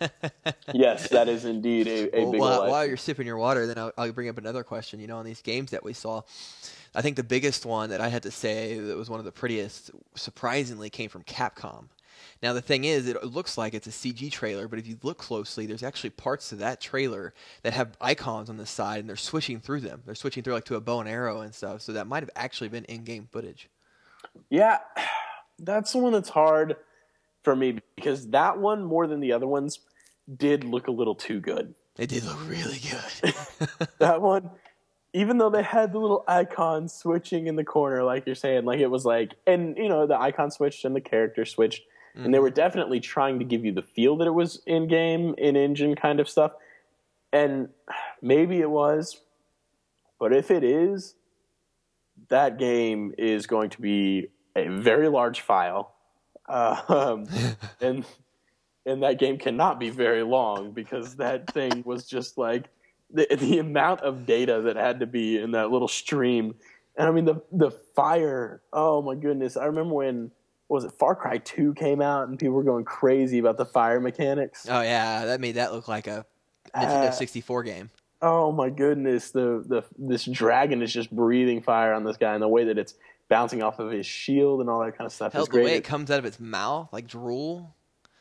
[0.74, 2.40] Yes, that is indeed a, a Well, big.
[2.40, 5.00] while, old while you're sipping your water, then I'll, I'll bring up another question.
[5.00, 6.22] You know, on these games that we saw,
[6.94, 9.32] I think the biggest one that I had to say that was one of the
[9.32, 11.86] prettiest, surprisingly, came from Capcom.
[12.42, 15.18] Now the thing is, it looks like it's a CG trailer, but if you look
[15.18, 19.16] closely, there's actually parts of that trailer that have icons on the side, and they're
[19.16, 20.02] switching through them.
[20.04, 21.82] They're switching through like to a bow and arrow and stuff.
[21.82, 23.68] So that might have actually been in-game footage.
[24.50, 24.78] Yeah,
[25.58, 26.76] that's the one that's hard
[27.42, 29.80] for me because that one more than the other ones
[30.36, 31.74] did look a little too good.
[31.98, 33.34] It did look really good.
[33.98, 34.50] that one,
[35.12, 38.80] even though they had the little icon switching in the corner, like you're saying, like
[38.80, 41.82] it was like, and you know, the icon switched and the character switched,
[42.24, 45.34] and they were definitely trying to give you the feel that it was in game,
[45.36, 46.52] in engine kind of stuff.
[47.32, 47.68] And
[48.22, 49.20] maybe it was,
[50.18, 51.14] but if it is,
[52.28, 55.94] that game is going to be a very large file.
[56.48, 57.26] Um,
[57.80, 58.04] and
[58.86, 62.68] and that game cannot be very long because that thing was just like
[63.12, 66.54] the, the amount of data that had to be in that little stream.
[66.96, 68.62] And I mean the the fire.
[68.72, 69.56] Oh my goodness!
[69.56, 70.30] I remember when
[70.68, 74.00] was it Far Cry Two came out and people were going crazy about the fire
[74.00, 74.66] mechanics.
[74.68, 76.24] oh yeah, that made that look like a
[76.74, 77.90] Uh, Nintendo 64 game.
[78.22, 79.30] Oh my goodness!
[79.30, 82.78] The the this dragon is just breathing fire on this guy, and the way that
[82.78, 82.94] it's
[83.28, 85.62] bouncing off of his shield and all that kind of stuff Hell, is the way
[85.64, 85.76] great.
[85.76, 87.74] it comes out of its mouth, like drool,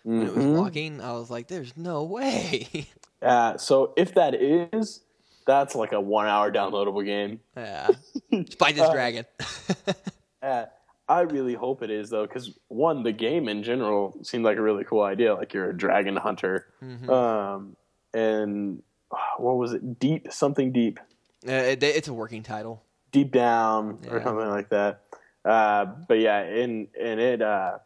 [0.03, 0.57] when it was Mhm.
[0.57, 2.87] walking, I was like, "There's no way."
[3.21, 5.01] Uh, so if that is,
[5.47, 7.39] that's like a one-hour downloadable game.
[7.57, 7.87] yeah,
[8.59, 9.25] fight this Uh, dragon.
[10.43, 10.65] Uh,
[11.07, 14.61] I really hope it is though, because one, the game in general seemed like a
[14.61, 15.35] really cool idea.
[15.35, 17.09] Like you're a dragon hunter, Mhm.
[17.09, 17.75] um,
[18.13, 19.99] and uh, what was it?
[19.99, 20.99] Deep something deep,
[21.47, 22.81] Uh, it- it's a working title.
[23.11, 25.01] deep down or something like that.
[25.45, 27.77] Uh, but yeah, and and it uh,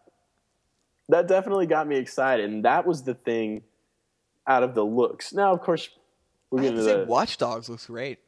[1.09, 3.63] that definitely got me excited, and that was the thing
[4.47, 5.33] out of the looks.
[5.33, 5.89] Now, of course,
[6.49, 8.19] we're getting to say, Watch Dogs looks great.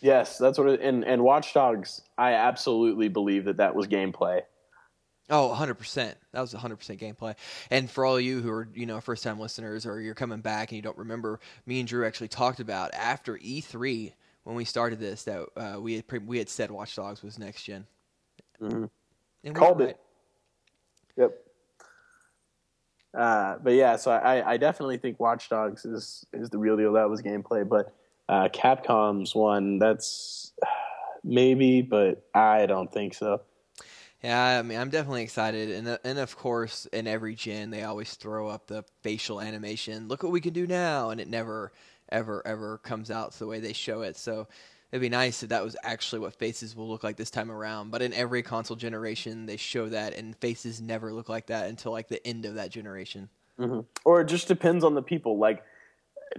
[0.00, 2.02] Yes, that's what it, and and Watch Dogs.
[2.16, 4.42] I absolutely believe that that was gameplay.
[5.28, 6.14] Oh, 100%.
[6.32, 7.34] That was 100% gameplay.
[7.70, 10.40] And for all of you who are, you know, first time listeners or you're coming
[10.40, 14.12] back and you don't remember, me and Drew actually talked about after E3
[14.44, 17.38] when we started this that uh, we had pre- we had said Watch Dogs was
[17.40, 17.86] next gen.
[18.60, 18.72] Mhm.
[18.72, 18.90] And
[19.42, 20.00] we Called were it.
[21.16, 21.42] Yep.
[23.12, 26.92] Uh, but yeah, so I, I definitely think Watch Dogs is is the real deal.
[26.92, 27.92] That was gameplay, but
[28.28, 30.52] uh, Capcom's one that's
[31.22, 33.42] maybe, but I don't think so.
[34.22, 37.82] Yeah, I mean, I'm definitely excited, and uh, and of course, in every gen, they
[37.82, 40.08] always throw up the facial animation.
[40.08, 41.72] Look what we can do now, and it never,
[42.10, 44.16] ever, ever comes out the way they show it.
[44.16, 44.48] So
[44.90, 47.90] it'd be nice if that was actually what faces will look like this time around.
[47.90, 51.92] But in every console generation, they show that, and faces never look like that until
[51.92, 53.28] like the end of that generation.
[54.04, 55.38] Or it just depends on the people.
[55.38, 55.62] Like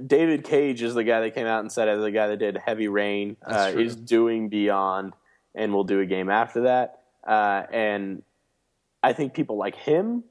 [0.05, 2.57] David Cage is the guy that came out and said as the guy that did
[2.57, 5.13] Heavy Rain uh, is doing Beyond,
[5.55, 6.99] and will do a game after that.
[7.25, 8.23] Uh, and
[9.03, 10.23] I think people like him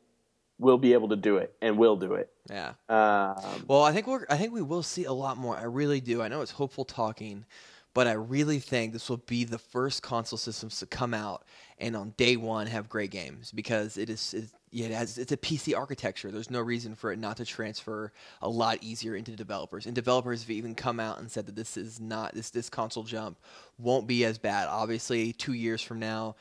[0.58, 2.30] will be able to do it and will do it.
[2.48, 2.72] Yeah.
[2.88, 5.56] Um, Well, I think we're I think we will see a lot more.
[5.56, 6.22] I really do.
[6.22, 7.44] I know it's hopeful talking,
[7.92, 11.44] but I really think this will be the first console systems to come out
[11.78, 15.38] and on day one have great games because it is yeah, it has it's a
[15.38, 16.30] PC architecture.
[16.30, 19.86] There's no reason for it not to transfer a lot easier into developers.
[19.86, 23.02] And developers have even come out and said that this is not this this console
[23.02, 23.38] jump
[23.78, 24.68] won't be as bad.
[24.68, 26.36] Obviously, two years from now.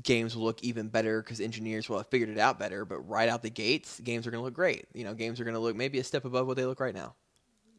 [0.00, 2.84] Games will look even better because engineers will have figured it out better.
[2.84, 4.86] But right out the gates, games are going to look great.
[4.94, 6.94] You know, games are going to look maybe a step above what they look right
[6.94, 7.14] now.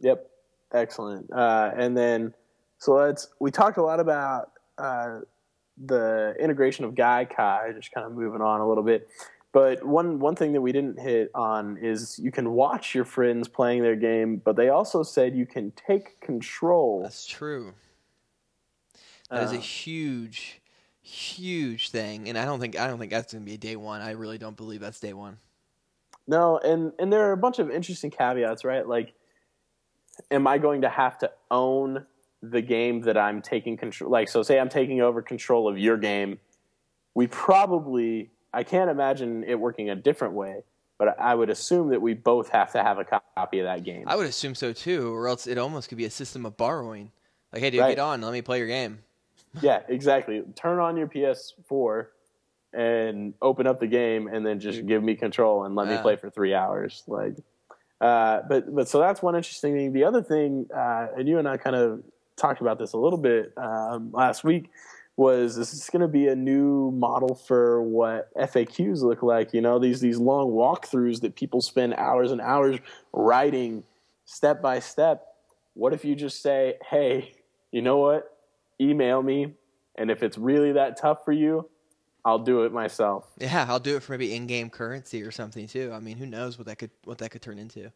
[0.02, 0.30] Yep,
[0.74, 1.32] excellent.
[1.32, 2.34] Uh, and then,
[2.78, 3.30] so let's.
[3.40, 5.22] We talked a lot about uh,
[5.78, 9.08] the integration of Gaikai, just kind of moving on a little bit.
[9.54, 13.48] But one one thing that we didn't hit on is you can watch your friends
[13.48, 17.04] playing their game, but they also said you can take control.
[17.04, 17.74] That's true.
[19.30, 20.62] That is a Uh, huge,
[21.02, 23.78] huge thing, and I don't think I don't think that's going to be a day
[23.78, 24.02] one.
[24.02, 25.38] I really don't believe that's day one.
[26.28, 28.86] No, and and there are a bunch of interesting caveats, right?
[28.86, 29.14] Like
[30.32, 32.06] am I going to have to own
[32.42, 34.12] the game that I'm taking control?
[34.12, 36.40] Like, so say I'm taking over control of your game.
[37.16, 40.64] We probably, I can't imagine it working a different way,
[40.98, 44.04] but I would assume that we both have to have a copy of that game.
[44.08, 47.12] I would assume so too, or else it almost could be a system of borrowing.
[47.52, 47.90] Like, hey, dude, Right.
[47.96, 49.00] get on, let me play your game.
[49.62, 50.44] yeah, exactly.
[50.56, 52.08] Turn on your PS4
[52.74, 56.16] and open up the game, and then just give me control and let me play
[56.16, 57.04] for three hours.
[57.08, 57.36] Like,
[58.02, 59.94] uh, but but so that's one interesting thing.
[59.94, 62.04] The other thing, uh, and you and I kind of
[62.36, 64.72] talked about this a little bit um, last week,
[65.16, 69.54] was this is going to be a new model for what FAQs look like.
[69.54, 72.80] You know, these these long walkthroughs that people spend hours and hours
[73.12, 73.84] writing
[74.26, 75.26] step by step.
[75.76, 77.34] What if you just say, "Hey,
[77.72, 78.38] you know what?
[78.82, 79.54] Email me,
[79.96, 81.70] and if it's really that tough for you,
[82.26, 85.92] I'll do it myself." Yeah, I'll do it for maybe in-game currency or something too.
[85.94, 87.92] I mean, who knows what that could what that could turn into?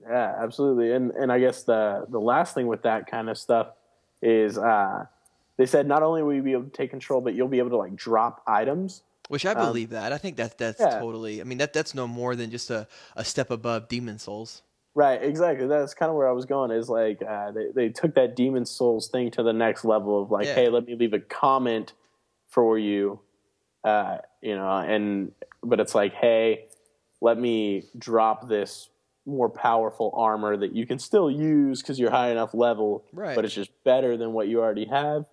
[0.00, 0.92] Yeah, absolutely.
[0.92, 3.68] And and I guess the the last thing with that kind of stuff
[4.22, 5.04] is uh,
[5.58, 7.70] they said not only will you be able to take control, but you'll be able
[7.70, 9.02] to like drop items.
[9.28, 10.12] Which I Um, believe that.
[10.12, 11.00] I think that that's yeah.
[11.00, 11.40] totally.
[11.40, 12.86] I mean, that that's no more than just a,
[13.16, 14.62] a step above Demon's Souls.
[14.94, 15.66] Right, exactly.
[15.66, 16.70] That's kind of where I was going.
[16.70, 20.30] Is like uh, they they took that Demon's Souls thing to the next level of
[20.30, 20.54] like, Yeah.
[20.54, 21.92] hey, let me leave a comment
[22.48, 23.18] for you,
[23.84, 25.32] uh, you know, and
[25.62, 26.66] but it's like, hey,
[27.20, 28.88] let me drop this
[29.26, 33.34] more powerful armor that you can still use because you're high enough level, Right.
[33.34, 35.26] But it's just better than what you already have,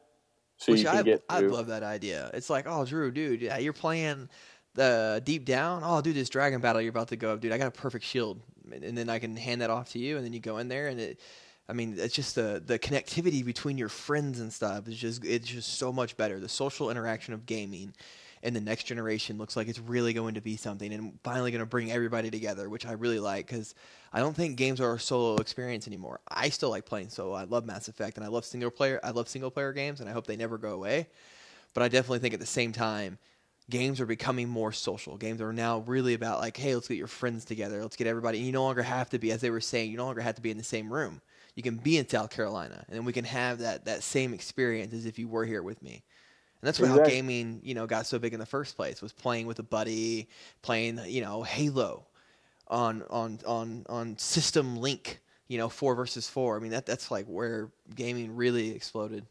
[0.64, 2.32] so Which you can I get I love that idea.
[2.34, 4.30] It's like, oh, Drew, dude, yeah, you're playing
[4.76, 5.82] the deep down.
[5.84, 7.52] Oh, dude, this dragon battle you're about to go up, dude.
[7.52, 8.40] I got a perfect shield,
[8.72, 10.70] and and then I can hand that off to you, and then you go in
[10.70, 11.20] there, and it.
[11.68, 15.48] I mean, it's just the the connectivity between your friends and stuff is just it's
[15.48, 16.40] just so much better.
[16.40, 17.94] The social interaction of gaming
[18.44, 21.62] in the next generation looks like it's really going to be something and finally going
[21.62, 23.74] to bring everybody together, which I really like because
[24.12, 26.20] I don't think games are a solo experience anymore.
[26.28, 27.34] I still like playing solo.
[27.34, 29.00] I love Mass Effect and I love single player.
[29.02, 31.08] I love single player games and I hope they never go away.
[31.74, 33.18] But I definitely think at the same time,
[33.70, 35.16] games are becoming more social.
[35.16, 37.82] Games are now really about like, hey, let's get your friends together.
[37.82, 38.40] Let's get everybody.
[38.40, 40.36] And you no longer have to be, as they were saying, you no longer have
[40.36, 41.22] to be in the same room.
[41.56, 44.92] You can be in South Carolina, and then we can have that that same experience
[44.92, 46.04] as if you were here with me.
[46.64, 49.12] And that's what how gaming, you know, got so big in the first place was
[49.12, 50.30] playing with a buddy,
[50.62, 52.06] playing, you know, Halo
[52.70, 56.56] on on on on System Link, you know, four versus four.
[56.56, 59.26] I mean, that that's like where gaming really exploded.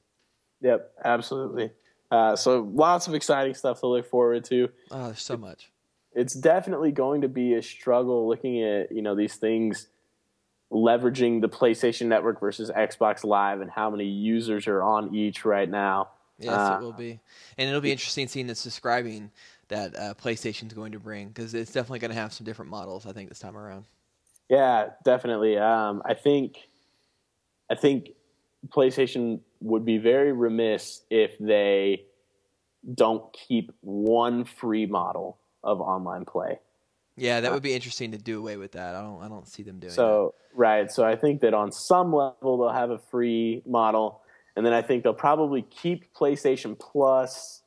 [0.60, 1.70] Yep, absolutely.
[2.10, 4.68] Uh, so lots of exciting stuff to look forward to.
[4.90, 5.70] Oh, there's so much.
[6.14, 9.88] it's definitely going to be a struggle looking at you know these things
[10.70, 15.70] leveraging the PlayStation Network versus Xbox Live and how many users are on each right
[15.70, 16.10] now.
[16.42, 17.20] Yes, Uh, it will be,
[17.58, 19.30] and it'll be interesting seeing the subscribing
[19.68, 23.06] that uh, PlayStation's going to bring because it's definitely going to have some different models.
[23.06, 23.86] I think this time around.
[24.48, 25.56] Yeah, definitely.
[25.56, 26.58] Um, I think
[27.70, 28.10] I think
[28.68, 32.04] PlayStation would be very remiss if they
[32.94, 36.58] don't keep one free model of online play.
[37.16, 38.94] Yeah, that would be interesting to do away with that.
[38.94, 39.22] I don't.
[39.22, 39.92] I don't see them doing.
[39.92, 44.21] So right, so I think that on some level they'll have a free model,
[44.56, 47.62] and then I think they'll probably keep PlayStation Plus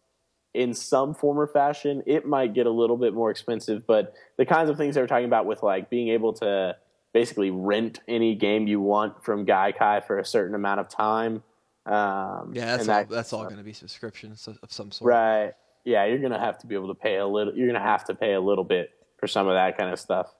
[0.53, 2.01] in some form or fashion.
[2.05, 5.07] It might get a little bit more expensive, but the kinds of things they were
[5.07, 6.75] talking about with like being able to
[7.13, 11.43] basically rent any game you want from Gaikai for a certain amount of time.
[11.85, 12.95] Um, yeah, that's all.
[12.95, 15.09] that- That's all going to be subscriptions of some sort.
[15.09, 15.53] right.
[15.83, 17.53] Yeah, you're gonna have to be able to pay a little.
[17.55, 20.33] You're gonna have to pay a little bit for some of that kind of stuff.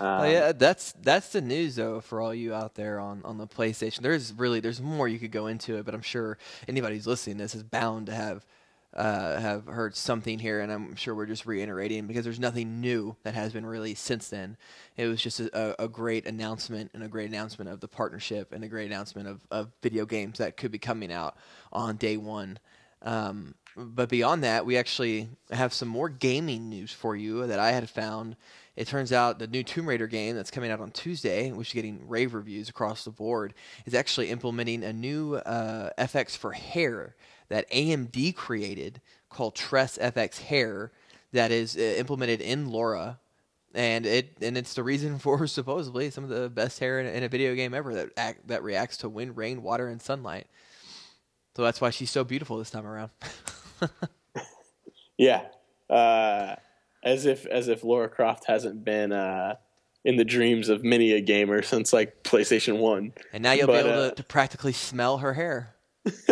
[0.00, 3.38] Um, Oh yeah, that's that's the news though for all you out there on, on
[3.38, 4.00] the PlayStation.
[4.00, 6.38] There's really there's more you could go into it, but I'm sure
[6.68, 8.46] anybody who's listening to this is bound to have
[8.94, 13.16] uh, have heard something here, and I'm sure we're just reiterating because there's nothing new
[13.22, 14.56] that has been released since then.
[14.96, 18.64] It was just a, a great announcement and a great announcement of the partnership and
[18.64, 21.36] a great announcement of, of video games that could be coming out
[21.72, 22.58] on day one.
[23.02, 27.72] Um, but beyond that, we actually have some more gaming news for you that I
[27.72, 28.36] had found.
[28.76, 31.74] It turns out the new Tomb Raider game that's coming out on Tuesday, which is
[31.74, 33.54] getting rave reviews across the board,
[33.86, 37.14] is actually implementing a new uh, FX for hair
[37.48, 40.92] that AMD created called Tress FX Hair
[41.32, 43.18] that is uh, implemented in Lara.
[43.72, 47.10] And it and it's the reason for supposedly some of the best hair in, a-
[47.10, 50.46] in a video game ever that act, that reacts to wind, rain, water, and sunlight.
[51.56, 53.10] So that's why she's so beautiful this time around.
[55.20, 55.42] Yeah,
[55.90, 56.56] uh,
[57.04, 59.56] as if as if Lara Croft hasn't been uh,
[60.02, 63.12] in the dreams of many a gamer since like PlayStation One.
[63.30, 65.74] And now you'll But, be able uh, to, to practically smell her hair.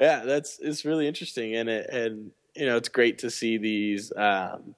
[0.00, 4.12] yeah, that's it's really interesting, and it, and you know it's great to see these
[4.16, 4.74] um,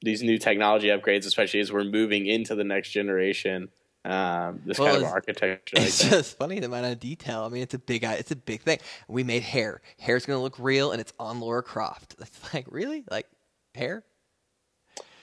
[0.00, 3.68] these new technology upgrades, especially as we're moving into the next generation.
[4.04, 5.76] Um, this Well, kind of architecture.
[5.76, 7.42] It's just funny the amount of detail.
[7.42, 8.78] I mean, it's a big, it's a big thing.
[9.06, 9.80] We made hair.
[10.00, 12.16] Hair's gonna look real, and it's on Lara Croft.
[12.20, 13.26] It's like really, like
[13.74, 14.04] hair.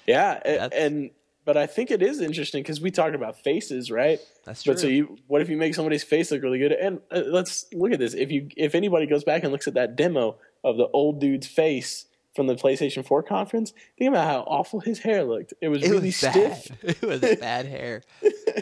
[0.07, 1.11] Yeah, That's- and
[1.45, 4.19] but I think it is interesting because we talked about faces, right?
[4.45, 4.73] That's true.
[4.73, 6.71] But so you, what if you make somebody's face look really good?
[6.73, 8.13] And uh, let's look at this.
[8.13, 11.47] If you, if anybody goes back and looks at that demo of the old dude's
[11.47, 12.05] face
[12.39, 15.53] from the PlayStation 4 conference, think about how awful his hair looked.
[15.59, 16.71] It was it really was stiff.
[16.83, 18.01] It was bad hair.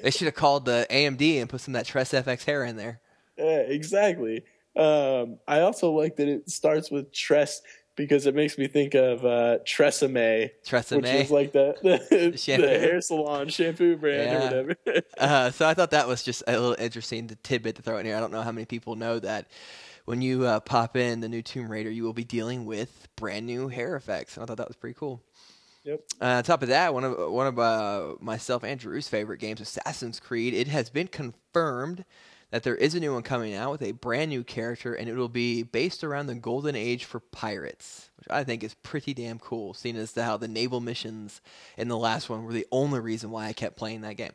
[0.02, 2.76] they should have called the AMD and put some of that Tress FX hair in
[2.76, 3.00] there.
[3.38, 4.46] Yeah, exactly.
[4.76, 7.62] Um, I also like that it starts with Tress
[7.96, 10.96] because it makes me think of uh, Tresemme, Tresemme.
[10.98, 11.76] which is like the
[12.10, 14.38] the, the hair salon shampoo brand Yeah.
[14.38, 15.04] or whatever.
[15.20, 18.18] Uh, so I thought that was just a little interesting tidbit to throw in here.
[18.18, 19.48] I don't know how many people know that
[20.08, 23.46] when you uh, pop in the new Tomb Raider, you will be dealing with brand
[23.46, 25.22] new hair effects, and I thought that was pretty cool.
[25.84, 26.02] Yep.
[26.22, 29.60] Uh, on top of that, one of one of uh, myself and Drew's favorite games,
[29.60, 32.06] Assassin's Creed, it has been confirmed
[32.52, 35.16] that there is a new one coming out with a brand new character, and it
[35.16, 39.40] will be based around the golden age for pirates, which I think is pretty damn
[39.40, 39.74] cool.
[39.74, 41.42] Seeing as to how the naval missions
[41.76, 44.32] in the last one were the only reason why I kept playing that game.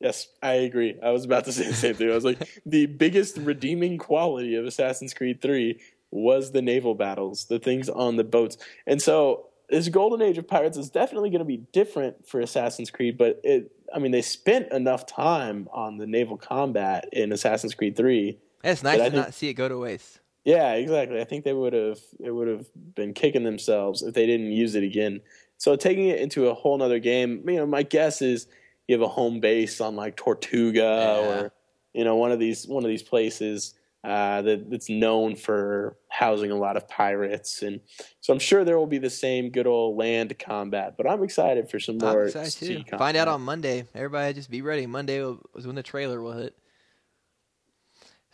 [0.00, 0.96] Yes, I agree.
[1.02, 2.10] I was about to say the same thing.
[2.10, 5.80] I was like, the biggest redeeming quality of Assassin's Creed 3
[6.10, 8.56] was the naval battles, the things on the boats.
[8.86, 12.90] And so this golden age of pirates is definitely going to be different for Assassin's
[12.90, 17.74] Creed, but it I mean they spent enough time on the naval combat in Assassin's
[17.74, 18.38] Creed 3.
[18.64, 20.20] Yeah, It's nice to think- not see it go to waste.
[20.44, 21.20] Yeah, exactly.
[21.20, 24.74] I think they would have it would have been kicking themselves if they didn't use
[24.76, 25.20] it again.
[25.58, 28.46] So taking it into a whole nother game, you know, my guess is
[28.88, 31.28] you have a home base on like Tortuga Yeah.
[31.28, 31.52] or
[31.92, 33.74] you know one of these one of these places
[34.04, 37.80] uh, that that's known for housing a lot of pirates, and
[38.20, 40.94] so I'm sure there will be the same good old land combat.
[40.96, 42.28] But I'm excited for some I'm more.
[42.28, 42.74] sea too.
[42.84, 42.98] combat.
[43.00, 43.84] Find out on Monday.
[43.94, 44.86] Everybody, just be ready.
[44.86, 46.56] Monday was when the trailer will hit.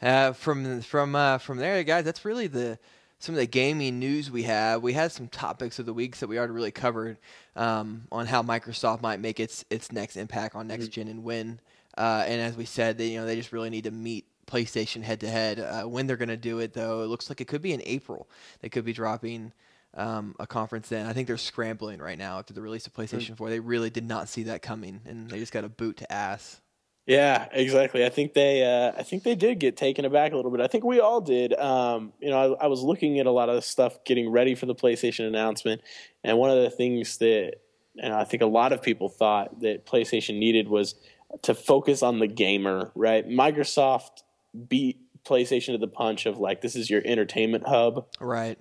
[0.02, 2.78] Uh, from from uh, from there, guys, that's really the
[3.24, 4.82] some of the gaming news we have.
[4.82, 7.16] We had some topics of the weeks that we already really covered
[7.56, 11.58] um, on how Microsoft might make its its next impact on next gen and when.
[11.96, 15.02] Uh, and as we said, they you know they just really need to meet PlayStation
[15.02, 15.58] head to head.
[15.58, 17.80] Uh, When they're going to do it, though, it looks like it could be in
[17.86, 18.28] April.
[18.60, 19.52] They could be dropping
[19.94, 21.06] um, a conference then.
[21.06, 23.48] I think they're scrambling right now after the release of PlayStation 4.
[23.48, 26.60] They really did not see that coming, and they just got a boot to ass.
[27.06, 28.04] Yeah, exactly.
[28.04, 30.60] I think they, uh, I think they did get taken aback a little bit.
[30.62, 31.52] I think we all did.
[31.52, 34.64] Um, you know, I, I was looking at a lot of stuff getting ready for
[34.64, 35.82] the PlayStation announcement,
[36.22, 37.56] and one of the things that,
[38.02, 40.94] and I think a lot of people thought that PlayStation needed was
[41.42, 42.90] to focus on the gamer.
[42.94, 43.28] Right?
[43.28, 44.22] Microsoft
[44.68, 48.58] beat PlayStation to the punch of like, this is your entertainment hub, Right.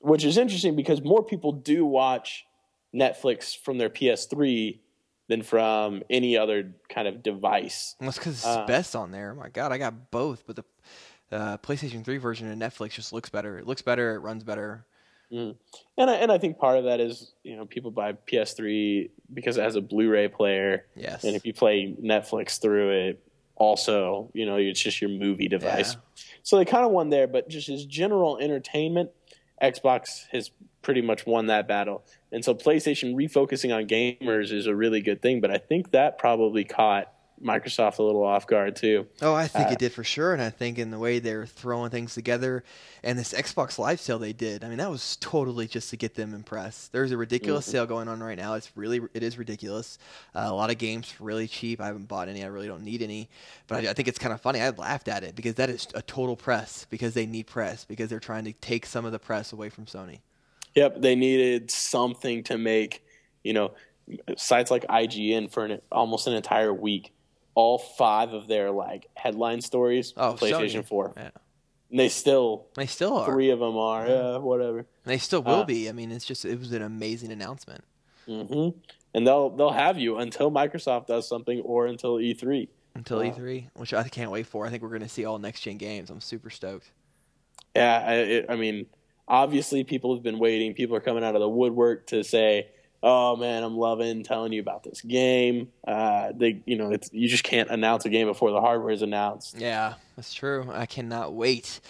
[0.00, 2.44] which is interesting because more people do watch
[2.94, 4.78] Netflix from their PS3
[5.28, 7.94] than from any other kind of device.
[8.00, 9.34] Well, it's because it's Uh, best on there.
[9.34, 10.64] My God, I got both, but the
[11.30, 13.58] uh, PlayStation 3 version of Netflix just looks better.
[13.58, 14.14] It looks better.
[14.14, 14.84] It runs better.
[15.30, 15.54] And
[15.98, 19.62] I, and I think part of that is you know people buy PS3 because it
[19.62, 21.22] has a Blu-ray player, Yes.
[21.24, 23.22] and if you play Netflix through it,
[23.54, 25.92] also you know it's just your movie device.
[25.94, 26.00] Yeah.
[26.44, 29.10] So they kind of won there, but just as general entertainment,
[29.62, 30.50] Xbox has
[30.80, 32.04] pretty much won that battle.
[32.32, 36.18] And so PlayStation refocusing on gamers is a really good thing, but I think that
[36.18, 37.12] probably caught
[37.42, 39.06] Microsoft a little off guard too.
[39.22, 41.46] Oh, I think Uh, it did for sure, and I think in the way they're
[41.46, 42.64] throwing things together,
[43.04, 44.64] and this Xbox Live sale they did.
[44.64, 46.90] I mean, that was totally just to get them impressed.
[46.92, 47.72] There's a ridiculous Mm-hmm.
[47.72, 48.54] sale going on right now.
[48.54, 49.98] It's really, it is ridiculous.
[50.34, 51.80] Uh, a lot of games really cheap.
[51.80, 52.42] I haven't bought any.
[52.42, 53.28] I really don't need any,
[53.68, 54.60] but I, I think it's kind of funny.
[54.60, 58.10] I laughed at it because that is a total press because they need press because
[58.10, 60.18] they're trying to take some of the press away from Sony.
[60.78, 63.04] Yep, they needed something to make,
[63.42, 63.72] you know,
[64.36, 67.12] sites like IGN for an, almost an entire week.
[67.56, 70.86] All five of their like headline stories, Oh, PlayStation Sony.
[70.86, 71.30] Four, Yeah.
[71.90, 73.26] and they still They still are.
[73.26, 74.78] three of them are, yeah, whatever.
[74.78, 75.88] And they still will Uh, be.
[75.88, 77.82] I mean, it's just it was an amazing announcement.
[78.28, 78.78] Mm-hmm.
[79.14, 82.68] And they'll they'll have you until Microsoft does something or until E E3.
[82.94, 84.64] Until Uh, E3, which I can't wait for.
[84.64, 86.10] I think we're going to see all next gen games.
[86.10, 86.92] I'm super stoked.
[87.74, 88.86] Yeah, I, it, I mean,
[89.28, 90.74] obviously people have been waiting.
[90.74, 92.68] People are coming out of the woodwork to say,
[93.02, 97.28] "Oh man, I'm loving telling you about this game." Uh, they, you know, it's you
[97.28, 99.56] just can't announce a game before the hardware is announced.
[99.58, 100.68] Yeah, that's true.
[100.72, 101.80] I cannot wait.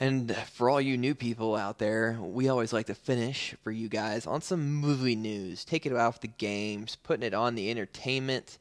[0.00, 3.88] And for all you new people out there, we always like to finish for you
[3.88, 5.64] guys on some movie news.
[5.64, 8.58] Take it off the games, putting it on the entertainment.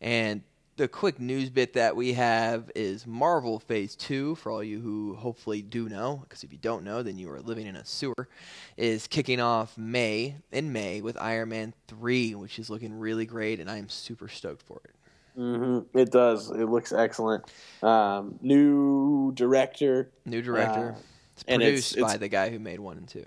[0.00, 0.42] And
[0.80, 5.14] the quick news bit that we have is Marvel Phase 2, for all you who
[5.14, 8.30] hopefully do know, because if you don't know, then you are living in a sewer,
[8.78, 13.60] is kicking off May, in May, with Iron Man 3, which is looking really great,
[13.60, 14.94] and I am super stoked for it.
[15.38, 15.98] Mm-hmm.
[15.98, 16.50] It does.
[16.50, 17.44] It looks excellent.
[17.82, 20.92] Um, new director, New director.
[20.96, 21.00] Uh,
[21.34, 23.26] it's and it's- produced by the guy who made one and two.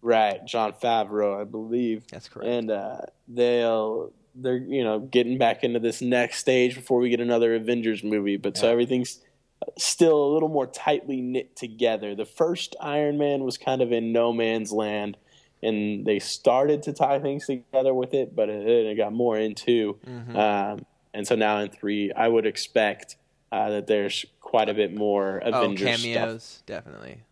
[0.00, 0.42] right?
[0.46, 2.06] Jon Favreau, I believe.
[2.10, 2.48] That's correct.
[2.48, 7.20] and uh, they'll they're you know getting back into this next stage before we get
[7.20, 8.36] another Avengers movie.
[8.36, 9.20] But so everything's
[9.78, 12.14] still a little more tightly knit together.
[12.14, 15.16] The first Iron Man was kind of in no man's land,
[15.62, 19.98] and they started to tie things together with it, but it, it got more into.
[20.06, 20.36] Mhm.
[20.36, 23.16] Um, and so now in three, I would expect
[23.50, 26.66] uh, that there's quite a bit more oh, Avengers stuff.
[26.66, 27.22] definitely.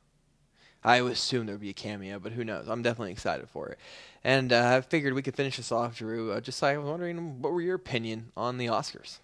[0.84, 2.68] I assume there would be a cameo, but who knows?
[2.68, 3.78] I'm definitely excited for it.
[4.22, 6.32] And uh, I figured we could finish this off, Drew.
[6.32, 9.18] Uh, just like I was wondering, what were your opinion on the Oscars?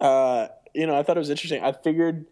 [0.00, 1.62] Uh, you know, I thought it was interesting.
[1.62, 2.26] I figured,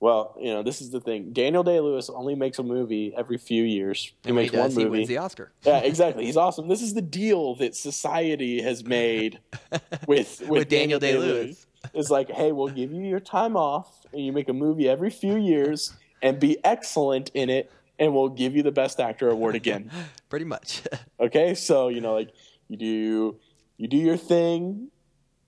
[0.00, 1.32] well, you know, this is the thing.
[1.32, 4.12] Daniel Day Lewis only makes a movie every few years.
[4.24, 4.98] He And when he makes one does, he movie.
[4.98, 5.52] wins the Oscar.
[5.64, 6.24] yeah, exactly.
[6.26, 6.68] He's awesome.
[6.68, 9.38] This is the deal that society has made
[10.08, 11.66] with with, With Daniel Day-Lewis.
[11.94, 15.10] It's like, hey, we'll give you your time off, and you make a movie every
[15.10, 15.92] few years,
[16.22, 19.90] and be excellent in it, and we'll give you the Best Actor award again.
[20.30, 20.82] Pretty much.
[21.20, 22.30] Okay, so you know, like
[22.68, 23.36] you do
[23.76, 24.88] you do your thing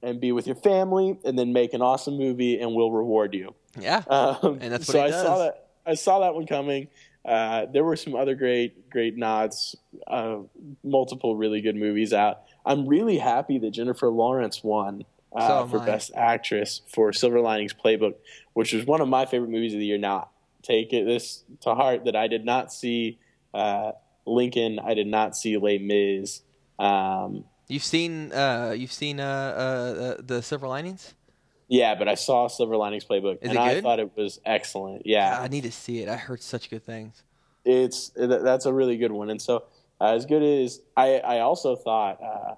[0.03, 3.55] and be with your family, and then make an awesome movie, and we'll reward you.
[3.81, 4.03] yeah.
[4.09, 5.69] Um, And that's what so I saw that.
[5.87, 6.89] I saw that one coming.
[7.25, 9.75] Uh, there were some other great, great nods.
[10.07, 10.39] Uh,
[10.85, 12.43] multiple really good movies out.
[12.67, 15.05] I'm really happy that Jennifer Lawrence won
[15.35, 15.87] uh, am for I.
[15.87, 18.15] Best Actress for Silver Linings Playbook,
[18.53, 19.99] which was one of my favorite movies of the year.
[19.99, 20.29] Now,
[20.65, 23.19] take it this to heart that I did not see
[23.53, 23.93] uh,
[24.27, 24.81] Lincoln.
[24.81, 26.43] I did not see Les Mis.
[26.79, 31.15] Um, You've seen uh, you've seen uh, uh, uh, the Silver Linings.
[31.69, 35.07] yeah, but I saw Silver Linings Playbook, Is and I thought it was excellent.
[35.07, 36.09] Yeah, I need to see it.
[36.09, 37.23] I heard such good things.
[37.65, 39.31] it's that's a really good one.
[39.31, 39.65] And so,
[40.01, 42.55] uh, as good as I, I also thought uh,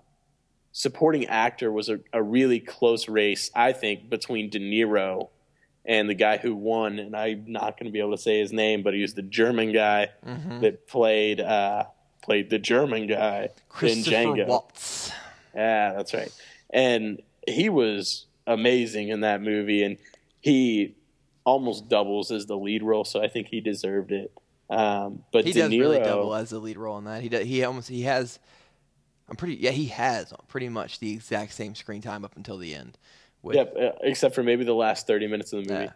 [0.72, 3.50] supporting actor was a, a really close race.
[3.54, 5.28] I think between De Niro
[5.86, 8.52] and the guy who won, and I'm not going to be able to say his
[8.52, 11.84] name, but he was the German guy hmm that played uh,
[12.22, 13.50] played the German guy
[13.82, 14.46] in Django.
[14.46, 15.10] Waltz.
[15.54, 16.32] Yeah, that's right.
[16.70, 19.96] And he was amazing in that movie, and
[20.40, 20.96] he
[21.44, 24.32] almost doubles as the lead role, so I think he deserved it.
[24.68, 27.22] Um, but He De does Niro, really double as the lead role in that.
[27.22, 28.38] He does, he almost he has.
[29.28, 32.74] I'm pretty yeah he has pretty much the exact same screen time up until the
[32.74, 32.98] end.
[33.46, 35.90] With, yep, uh, except for maybe the last thirty minutes of the movie.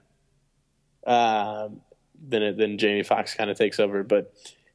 [1.06, 1.80] Um,
[2.22, 4.32] then it, then Jamie Foxx kind of takes over, but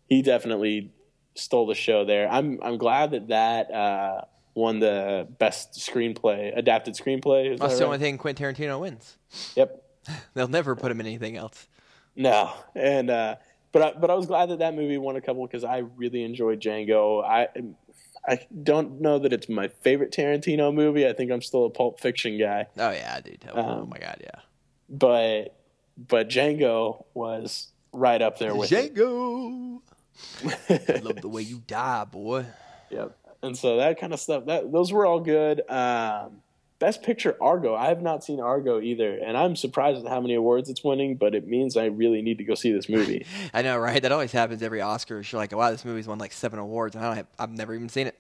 [0.08, 0.92] he definitely
[1.36, 2.30] stole the show there.
[2.30, 4.22] I'm I'm glad that that uh,
[4.54, 7.54] won the best screenplay, adapted screenplay.
[7.54, 7.94] Is That's that the right?
[7.94, 9.18] only thing Quentin Tarantino wins.
[9.56, 9.82] Yep.
[10.34, 11.68] They'll never put him in anything else.
[12.16, 13.36] No, and uh,
[13.72, 16.24] but I, but I was glad that that movie won a couple because I really
[16.24, 17.24] enjoyed Django.
[17.24, 17.48] I
[18.28, 21.08] I don't know that it's my favorite Tarantino movie.
[21.08, 23.46] I think I'm still a Pulp Fiction guy, Oh yeah, dude.
[23.50, 24.40] Oh, oh Um, my god, yeah.
[24.90, 25.56] but
[25.98, 28.96] but Django was right up there with it.
[28.96, 29.80] Django.
[30.70, 32.46] I love the way you die, boy.
[32.90, 33.18] Yep.
[33.44, 35.62] And so that kind of stuff that those were all good.
[35.70, 36.42] Um,
[36.86, 37.74] Best Picture Argo.
[37.74, 41.16] I have not seen Argo either, and I'm surprised at how many awards it's winning.
[41.16, 43.26] But it means I really need to go see this movie.
[43.56, 44.00] I know, right?
[44.00, 45.32] That always happens every Oscars.
[45.32, 47.74] You're like, wow, this movie's won like seven awards, and I don't have, I've never
[47.74, 48.20] even seen it.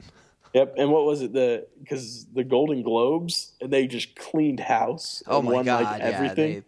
[0.56, 0.76] Yep.
[0.80, 1.32] And what was it?
[1.32, 5.22] The because the Golden Globes they just cleaned house.
[5.28, 6.64] Oh my won, god, like, yeah, they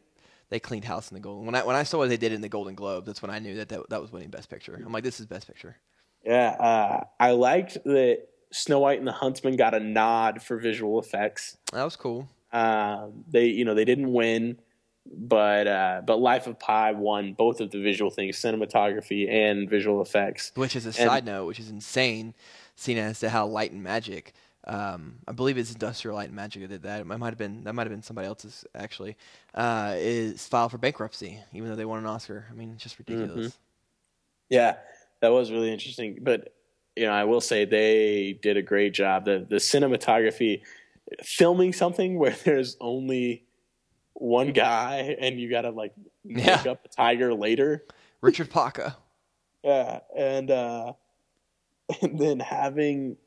[0.49, 1.47] they cleaned house in the Golden.
[1.47, 3.39] When I when I saw what they did in the Golden Globe, that's when I
[3.39, 4.79] knew that that, that was winning Best Picture.
[4.85, 5.77] I'm like, this is Best Picture.
[6.23, 6.49] Yeah.
[6.59, 11.57] Uh, I liked that Snow White and the Huntsman got a nod for visual effects.
[11.73, 12.27] That was cool.
[12.53, 14.57] Um, they you know they didn't win,
[15.05, 20.01] but uh, but Life of Pi won both of the visual things, cinematography and visual
[20.01, 20.51] effects.
[20.55, 22.33] Which is a And- side note, which is insane,
[22.75, 24.33] seeing as to how Light and Magic.
[24.65, 26.99] Um, I believe it's Industrial Light and Magic that did that.
[26.99, 29.15] It might have been that might have been somebody else's actually.
[29.53, 32.45] Uh, is filed for bankruptcy, even though they won an Oscar.
[32.51, 33.57] I mean, it's just ridiculous.
[34.49, 34.75] Yeah,
[35.21, 36.19] that was really interesting.
[36.21, 36.53] But
[36.97, 39.25] you know, I will say they did a great job.
[39.25, 40.61] The the cinematography,
[41.23, 43.43] filming something where there's only
[44.13, 45.93] one guy and you got to like
[46.25, 46.63] make Yeah.
[46.71, 47.83] up a tiger later.
[48.21, 48.95] Richard Parker.
[49.63, 50.93] Yeah, and uh,
[52.01, 53.17] and then having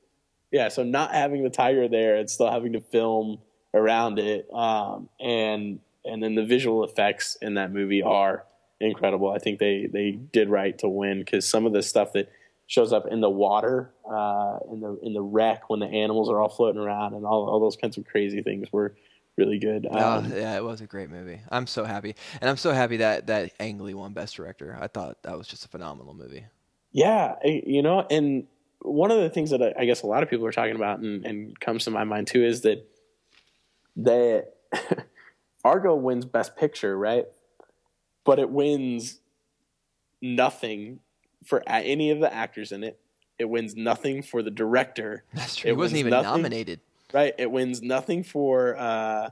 [0.51, 3.39] yeah, so not having the tiger there and still having to film
[3.75, 8.45] around it, um, and and then the visual effects in that movie are
[8.81, 9.31] incredible.
[9.31, 12.31] I think they they did right to win because some of the stuff that
[12.71, 16.41] shows up in the water, uh, in the in the wreck when the animals are
[16.41, 18.95] all floating around and all all those kinds of crazy things were
[19.37, 19.89] really good.
[19.91, 21.41] Oh, Um, yeah, it was a great movie.
[21.51, 24.79] I'm so happy, and I'm so happy that that Ang Lee won Best Director.
[24.81, 26.45] I thought that was just a phenomenal movie.
[26.93, 28.47] Yeah, you know, and
[28.83, 31.01] one of the things that I, I guess a lot of people are talking about
[31.01, 32.89] and, and comes to my mind too is that
[33.97, 34.53] that
[35.65, 37.27] Argo wins Best Picture, right?
[38.25, 39.19] But it wins
[40.23, 41.01] nothing
[41.45, 42.99] for any of the actors in it.
[43.39, 45.25] It wins nothing for the director.
[45.35, 45.71] That's true.
[45.71, 46.81] It He wasn't even nothing- nominated.
[47.13, 47.35] Right?
[47.39, 49.31] It wins nothing for uh,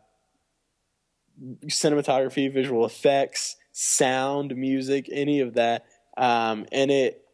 [1.67, 5.87] cinematography, visual effects, sound, music, any of that.
[6.17, 7.25] Um, and it,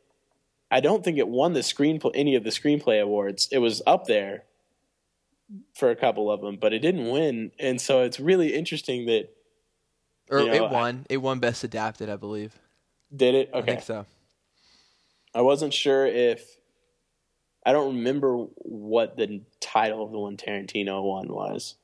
[0.71, 3.49] I don't think it won the screenplay, any of the screenplay awards.
[3.53, 4.45] It was up there
[5.75, 7.53] for a couple of them, but it didn't win.
[7.59, 9.29] And so it's really interesting that
[10.31, 11.07] Or know, it I- won.
[11.09, 12.59] it won Best Adapted, I believe.
[13.15, 13.49] did it.
[13.55, 13.59] Okay.
[13.59, 14.05] I think so.
[15.35, 16.57] I wasn't sure if
[17.67, 21.75] I don't remember what the title of the one Tarantino one was,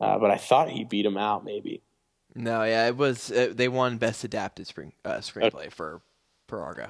[0.00, 1.44] uh, but I thought he beat him out.
[1.44, 1.82] Maybe.
[2.34, 3.30] No, yeah, it was.
[3.30, 6.00] Uh, they won Best Adapted spring, uh, screenplay for
[6.48, 6.88] for Argo.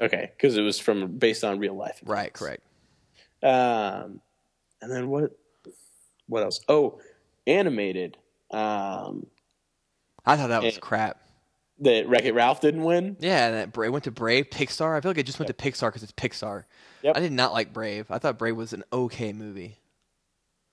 [0.00, 2.00] Okay, because it was from based on real life.
[2.04, 2.62] Right, correct.
[3.42, 4.20] Um,
[4.80, 5.30] and then what?
[6.28, 6.60] What else?
[6.68, 6.98] Oh,
[7.46, 8.16] animated.
[8.50, 9.26] Um,
[10.24, 10.80] I thought that was Eh.
[10.80, 11.20] crap.
[11.82, 13.16] That Wreck It Ralph didn't win.
[13.20, 14.96] Yeah, and that Brave went to Brave Pixar.
[14.96, 16.64] I feel like it just went to Pixar because it's Pixar.
[17.02, 17.16] Yep.
[17.16, 18.10] I did not like Brave.
[18.10, 19.78] I thought Brave was an okay movie.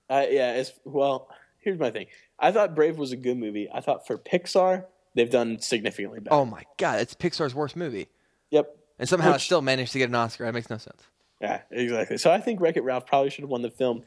[0.08, 1.28] Uh, yeah, it's well.
[1.58, 2.06] Here's my thing.
[2.38, 3.68] I thought Brave was a good movie.
[3.72, 4.84] I thought for Pixar
[5.14, 6.34] they've done significantly better.
[6.34, 8.08] Oh my god, it's Pixar's worst movie,
[8.50, 8.74] Yep.
[8.98, 10.44] and somehow it still managed to get an Oscar.
[10.46, 11.02] That makes no sense.
[11.40, 12.18] Yeah, exactly.
[12.18, 14.02] So I think Wreck It Ralph probably should have won the film.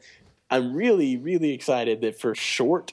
[0.50, 2.92] I'm really, really excited that for short,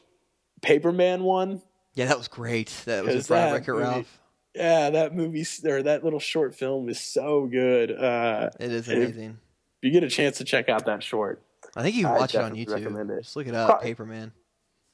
[0.62, 1.62] Paperman won.
[1.94, 2.70] Yeah, that was great.
[2.86, 4.20] That was Brian that Wreck-It Ralph.
[4.56, 7.92] Yeah, that movie or that little short film is so good.
[7.92, 9.38] Uh, It is amazing.
[9.82, 11.42] if you get a chance to check out that short,
[11.76, 12.74] I think you can watch it on YouTube.
[12.74, 13.24] recommend it.
[13.24, 14.32] Just look it up, Pro- Paperman.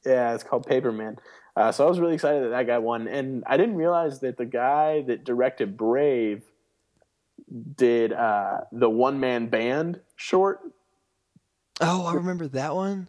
[0.06, 1.18] Yeah, it's called Paperman.
[1.56, 4.38] Uh, so I was really excited that that guy won, and I didn't realize that
[4.38, 6.44] the guy that directed Brave
[7.76, 10.60] did uh, the one man band short.
[11.82, 13.08] Oh, I remember that one.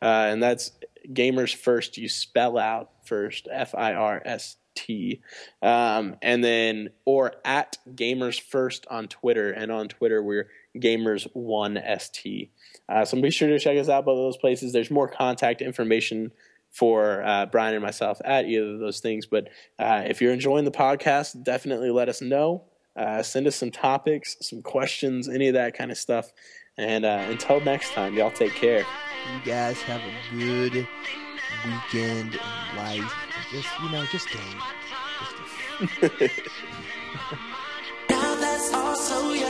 [0.00, 0.72] Uh, and that's
[1.08, 1.98] gamers first.
[1.98, 5.20] You spell out first, F I R S T,
[5.60, 9.50] um, and then or at gamers first on Twitter.
[9.50, 12.50] And on Twitter, we're gamers one st.
[12.88, 14.72] Uh, so be sure to check us out both those places.
[14.72, 16.30] There's more contact information
[16.70, 19.26] for uh, Brian and myself at either of those things.
[19.26, 19.48] But
[19.78, 22.64] uh, if you're enjoying the podcast, definitely let us know.
[22.98, 26.32] Uh, send us some topics, some questions, any of that kind of stuff.
[26.76, 28.80] And uh, until next time, y'all take care.
[28.80, 30.86] You guys have a good
[31.64, 33.14] weekend in life.
[33.52, 34.62] Just you know, just game.
[36.00, 36.32] Just
[38.10, 39.47] Now that's also yesterday.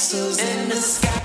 [0.00, 1.19] Castles in the sky.